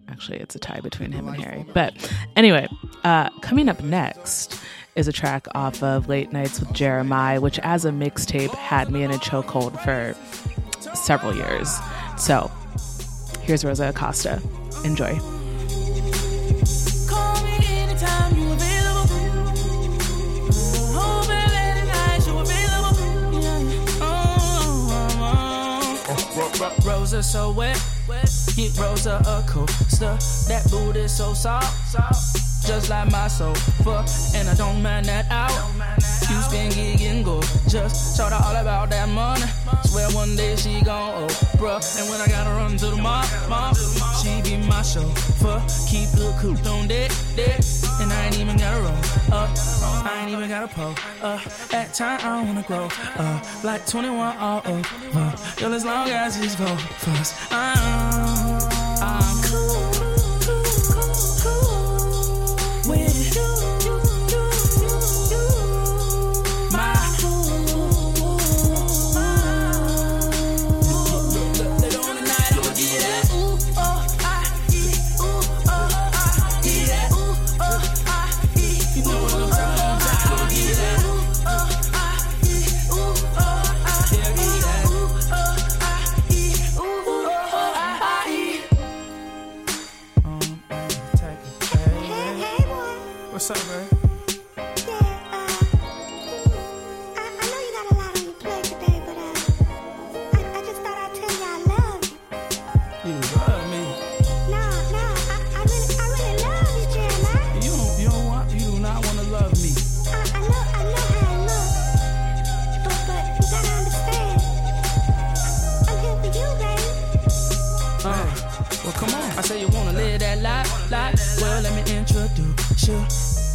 [0.09, 1.63] Actually, it's a tie between him and Harry.
[1.75, 1.93] But
[2.35, 2.67] anyway,
[3.03, 4.59] uh, coming up next
[4.95, 9.03] is a track off of Late Nights with Jeremih, which as a mixtape had me
[9.03, 10.15] in a chokehold for
[10.95, 11.77] several years.
[12.17, 12.49] So
[13.41, 14.41] here's Rosa Acosta.
[14.83, 15.19] Enjoy.
[26.85, 28.29] Rosa so wet, wet.
[28.55, 30.15] get Rosa a coaster.
[30.47, 31.89] That booty so soft.
[31.89, 34.05] soft, just like my sofa,
[34.35, 35.51] and I don't mind that out.
[36.29, 39.43] You spin gig and go, just shout out all about that money.
[39.83, 43.73] Swear one day she gon' Oprah, and when I gotta run to the mall, mall,
[43.73, 45.61] she be my chauffeur.
[45.89, 47.59] Keep the coupe on deck, deck,
[47.99, 49.49] and I ain't even gotta roll up.
[50.05, 51.41] I ain't even gotta pull up.
[51.73, 52.85] At time I don't wanna grow
[53.17, 55.33] up, like 21 all over.
[55.57, 58.50] Girl, as long as it's us, I'm, I'm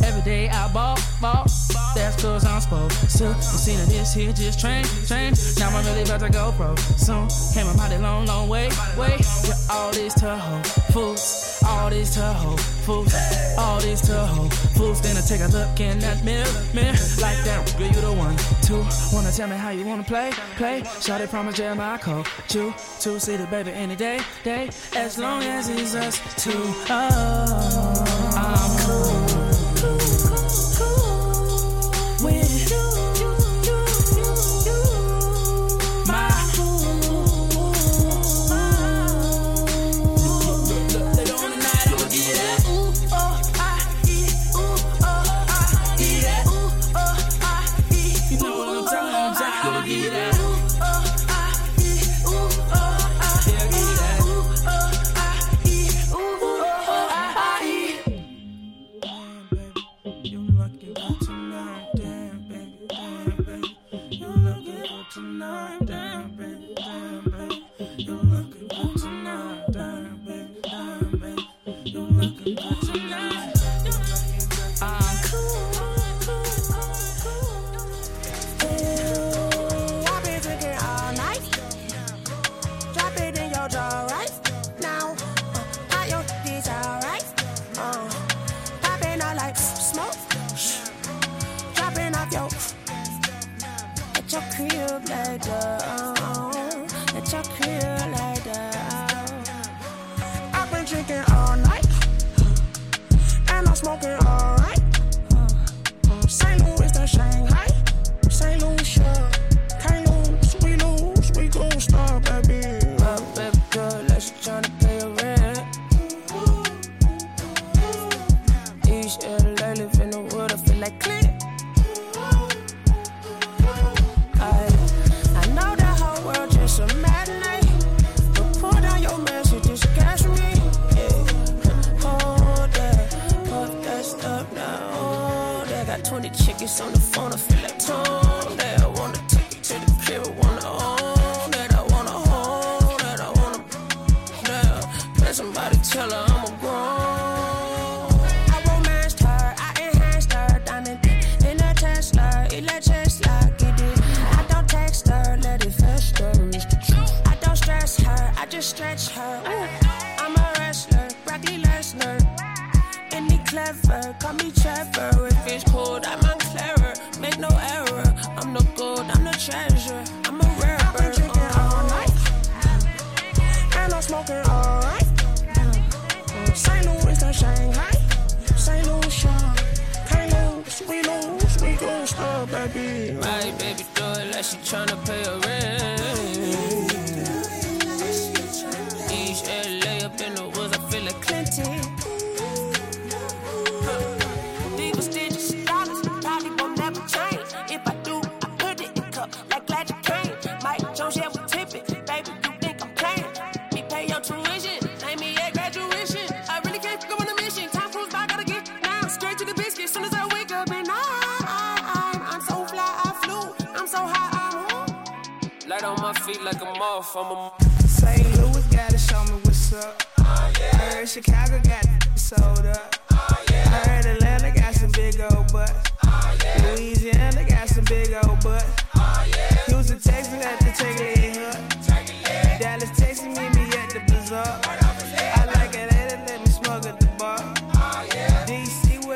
[0.04, 1.46] Every day I ball, ball.
[1.94, 3.28] That's cause I'm supposed to.
[3.28, 5.32] I'm seeing this here just train, train.
[5.58, 6.74] Now I'm really about to go pro.
[6.96, 9.16] Soon came a mighty long, long way, way.
[9.16, 13.14] With all these Tahoe fools, all these Tahoe fools,
[13.58, 15.00] all these Tahoe foods.
[15.00, 16.96] Then I take a look in that mirror, mirror.
[17.20, 18.84] Like that, girl, you the one, two.
[19.14, 20.82] Wanna tell me how you wanna play, play?
[20.82, 23.18] Shawty promise Jeremih code, two, two.
[23.18, 24.68] See the baby any day, day.
[24.94, 26.52] As long as it's us two.
[26.90, 28.04] Oh,
[28.36, 29.25] I'm cool.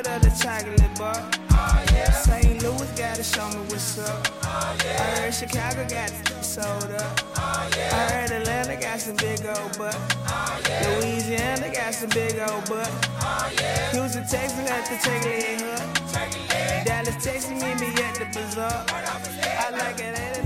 [0.01, 1.21] With other chocolate bar.
[2.25, 2.63] St.
[2.63, 4.27] Louis gotta show me what's up.
[4.43, 4.75] I
[5.19, 6.11] heard Chicago got
[6.43, 7.21] sold up.
[7.37, 7.69] I
[8.13, 9.99] heard Atlanta got some big old butt.
[10.85, 12.89] Louisiana got some big old butt.
[13.93, 16.85] Houston, Texas got the chocolate hut.
[16.87, 18.85] Dallas, Texas, meet me at the bazaar.
[18.89, 20.40] I like Atlanta,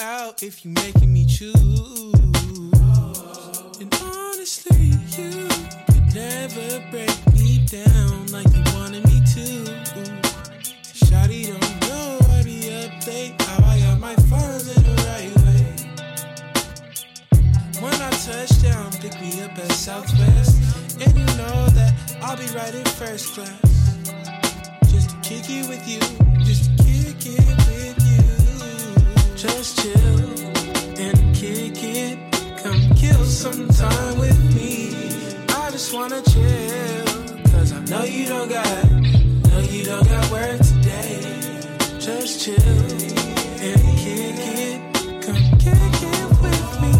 [0.00, 1.54] out if you're making me choose.
[3.80, 5.48] And honestly, you
[5.86, 9.64] could never break me down like you wanted me to.
[10.82, 15.64] Shawty don't know I be update how I got my funds in the right way.
[17.80, 20.56] When I touch down, pick me up at Southwest.
[21.00, 23.60] And you know that I'll be right in first class.
[24.90, 26.00] Just to kick it with you,
[26.44, 27.73] just to kick it with you.
[29.46, 30.20] Just chill
[30.96, 32.18] and kick it.
[32.62, 34.88] Come kill some time with me.
[35.50, 37.04] I just wanna chill.
[37.52, 38.90] Cause I know you don't got,
[39.50, 41.20] know you don't got work today.
[42.00, 44.80] Just chill and kick it.
[45.26, 46.94] Come kick it with me.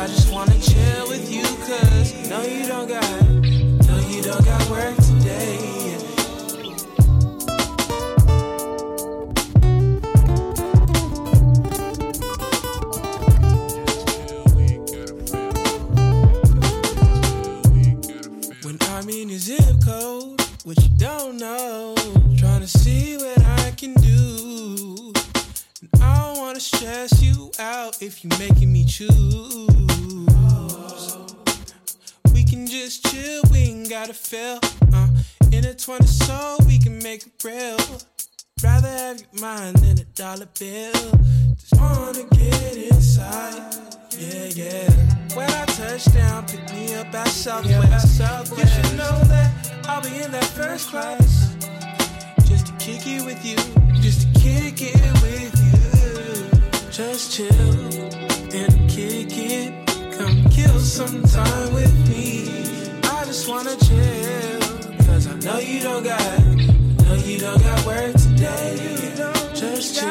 [0.00, 3.19] I just wanna chill with you, cause no, you don't got,
[19.20, 21.94] in your zip code, what you don't know,
[22.38, 25.12] trying to see what I can do.
[25.82, 29.10] And I don't wanna stress you out if you're making me choose.
[32.32, 34.58] We can just chill, we ain't gotta fail.
[34.94, 35.08] Uh,
[35.52, 37.76] in a 20 so we can make it real.
[38.62, 40.92] Rather have your mind than a dollar bill.
[41.58, 44.90] Just wanna get inside, yeah, yeah.
[45.34, 48.20] When I touch down, pick me up at Southwest.
[48.20, 49.50] You should know that
[49.88, 51.54] I'll be in that first class.
[52.46, 53.56] Just to kick it with you,
[54.00, 56.90] just to kick it with you.
[56.90, 57.80] Just chill
[58.52, 59.72] and kick it.
[60.18, 62.48] Come kill some time with me.
[63.04, 64.60] I just wanna chill.
[65.06, 66.44] Cause I know you don't got,
[67.04, 69.14] know you don't got work today.
[69.54, 70.09] Just chill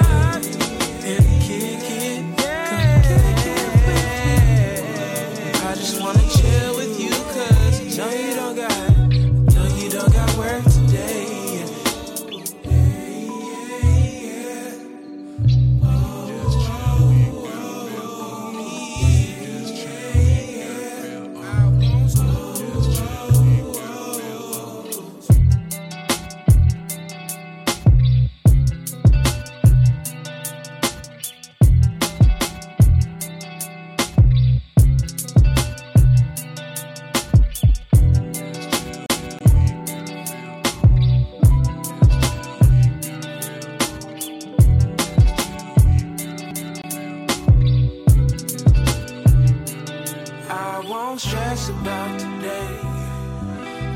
[50.80, 52.78] I won't stress about today.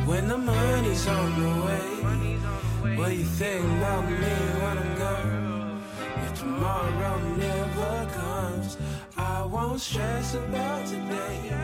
[0.05, 5.81] When the money's on the way, what do you think about me when I'm gone?
[6.23, 8.77] If tomorrow never comes,
[9.15, 11.55] I won't stress about today.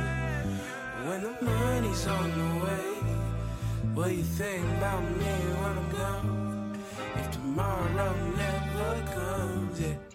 [1.06, 2.90] When the money's on the way,
[3.96, 6.80] what do you think about me when I'm gone?
[7.18, 10.09] If tomorrow never comes, yeah.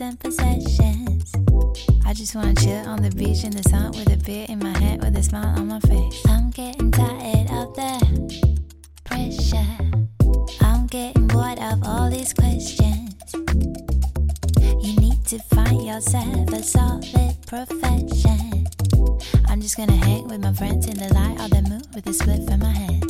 [0.00, 1.32] And possessions.
[2.04, 4.76] I just wanna chill on the beach in the sun with a beer in my
[4.78, 6.22] hand with a smile on my face.
[6.28, 7.92] I'm getting tired of the
[9.04, 9.76] pressure.
[10.60, 13.14] I'm getting bored of all these questions.
[14.84, 18.66] You need to find yourself a solid profession.
[19.48, 22.12] I'm just gonna hang with my friends in the light of the moon with a
[22.12, 23.04] split in my hand.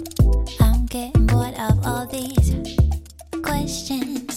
[0.60, 2.54] I'm getting bored of all these
[3.42, 4.35] questions.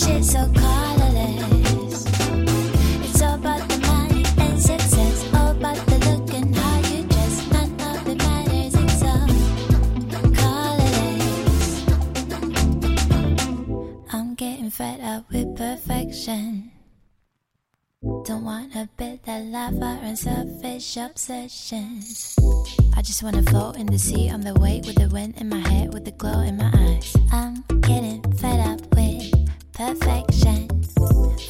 [0.00, 2.06] So colorless.
[3.04, 5.28] It's all about the money and success.
[5.34, 7.46] All about the look and how you dress.
[7.52, 8.74] None of it matters.
[8.74, 9.28] It's all
[10.40, 11.84] colorless.
[14.12, 16.70] I'm getting fed up with perfection.
[18.24, 22.36] Don't wanna build that lava and selfish obsessions.
[22.96, 25.60] I just wanna float in the sea on the wake with the wind in my
[25.68, 27.14] head, with the glow in my eyes.
[27.32, 28.80] I'm getting fed up
[29.80, 30.68] with perfection.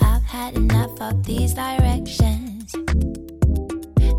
[0.00, 2.72] I've had enough of these directions.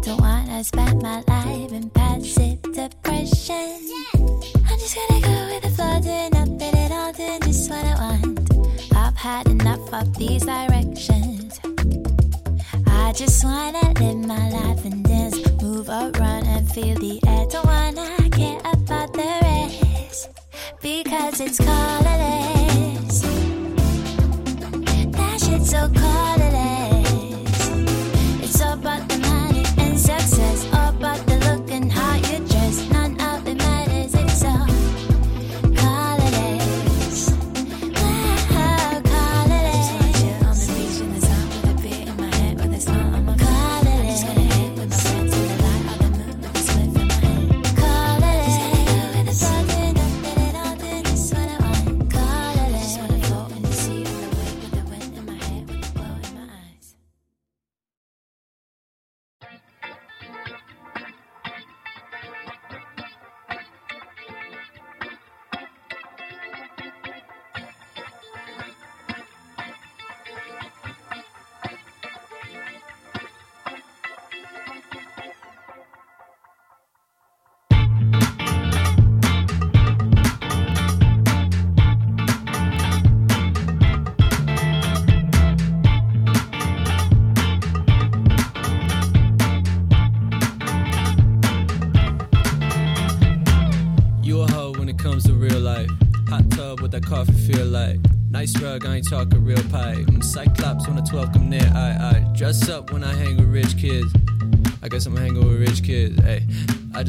[0.03, 3.79] Don't wanna spend my life in passive depression.
[4.69, 7.95] I'm just gonna go with the flow, doing nothing at all, doing just what I
[7.95, 8.39] want.
[8.95, 11.59] I've had enough of these directions.
[12.87, 17.45] I just wanna live my life and dance, move around and feel the air.
[17.49, 20.29] Don't wanna care about the rest
[20.81, 23.00] because it's colorless.
[25.51, 27.10] Shit's so colorless.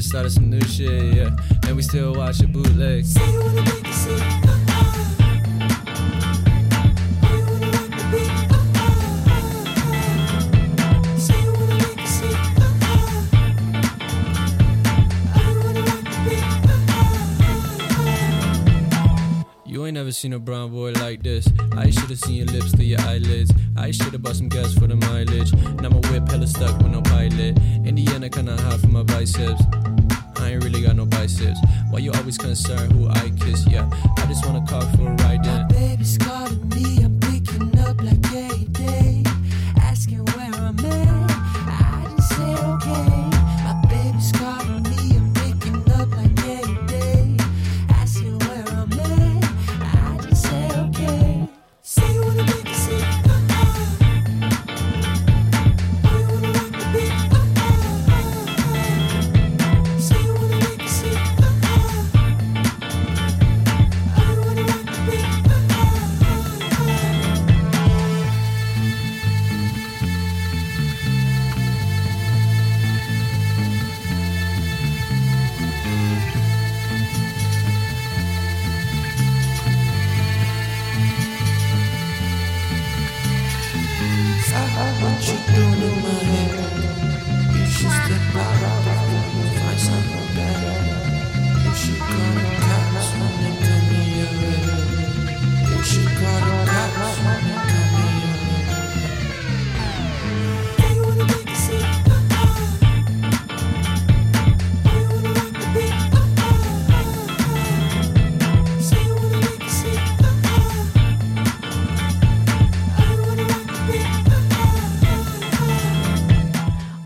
[0.02, 1.30] Started some new shit, yeah.
[1.66, 3.04] And we still watch a bootleg.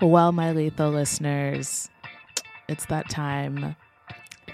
[0.07, 1.91] Well, my lethal listeners,
[2.69, 3.75] it's that time.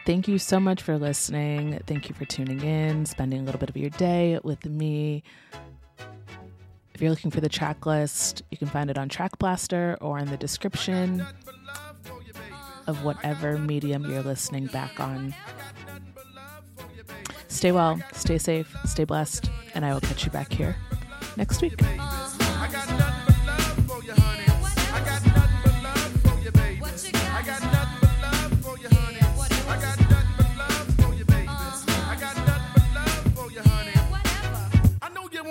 [0.07, 1.79] Thank you so much for listening.
[1.87, 5.23] Thank you for tuning in, spending a little bit of your day with me.
[6.95, 10.19] If you're looking for the track list, you can find it on Track Blaster or
[10.19, 11.23] in the description
[12.87, 15.35] of whatever medium you're listening back on.
[17.49, 20.77] Stay well, stay safe, stay blessed, and I will catch you back here
[21.37, 21.79] next week.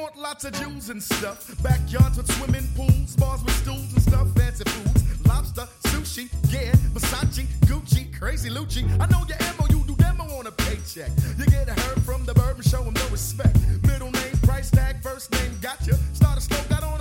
[0.01, 1.53] want lots of jewels and stuff.
[1.61, 5.27] Backyards with swimming pools, bars with stools and stuff, fancy foods.
[5.27, 8.83] Lobster, sushi, yeah, Versace, Gucci, crazy Lucci.
[8.99, 11.11] I know your MOU do demo on a paycheck.
[11.37, 12.55] You get a hurt from the Bourbon.
[12.57, 13.55] and show him no respect.
[13.83, 15.93] Middle name, price tag, first name, gotcha.
[16.13, 17.00] Start a slow, got on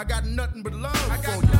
[0.00, 1.59] I got nothing but love for you.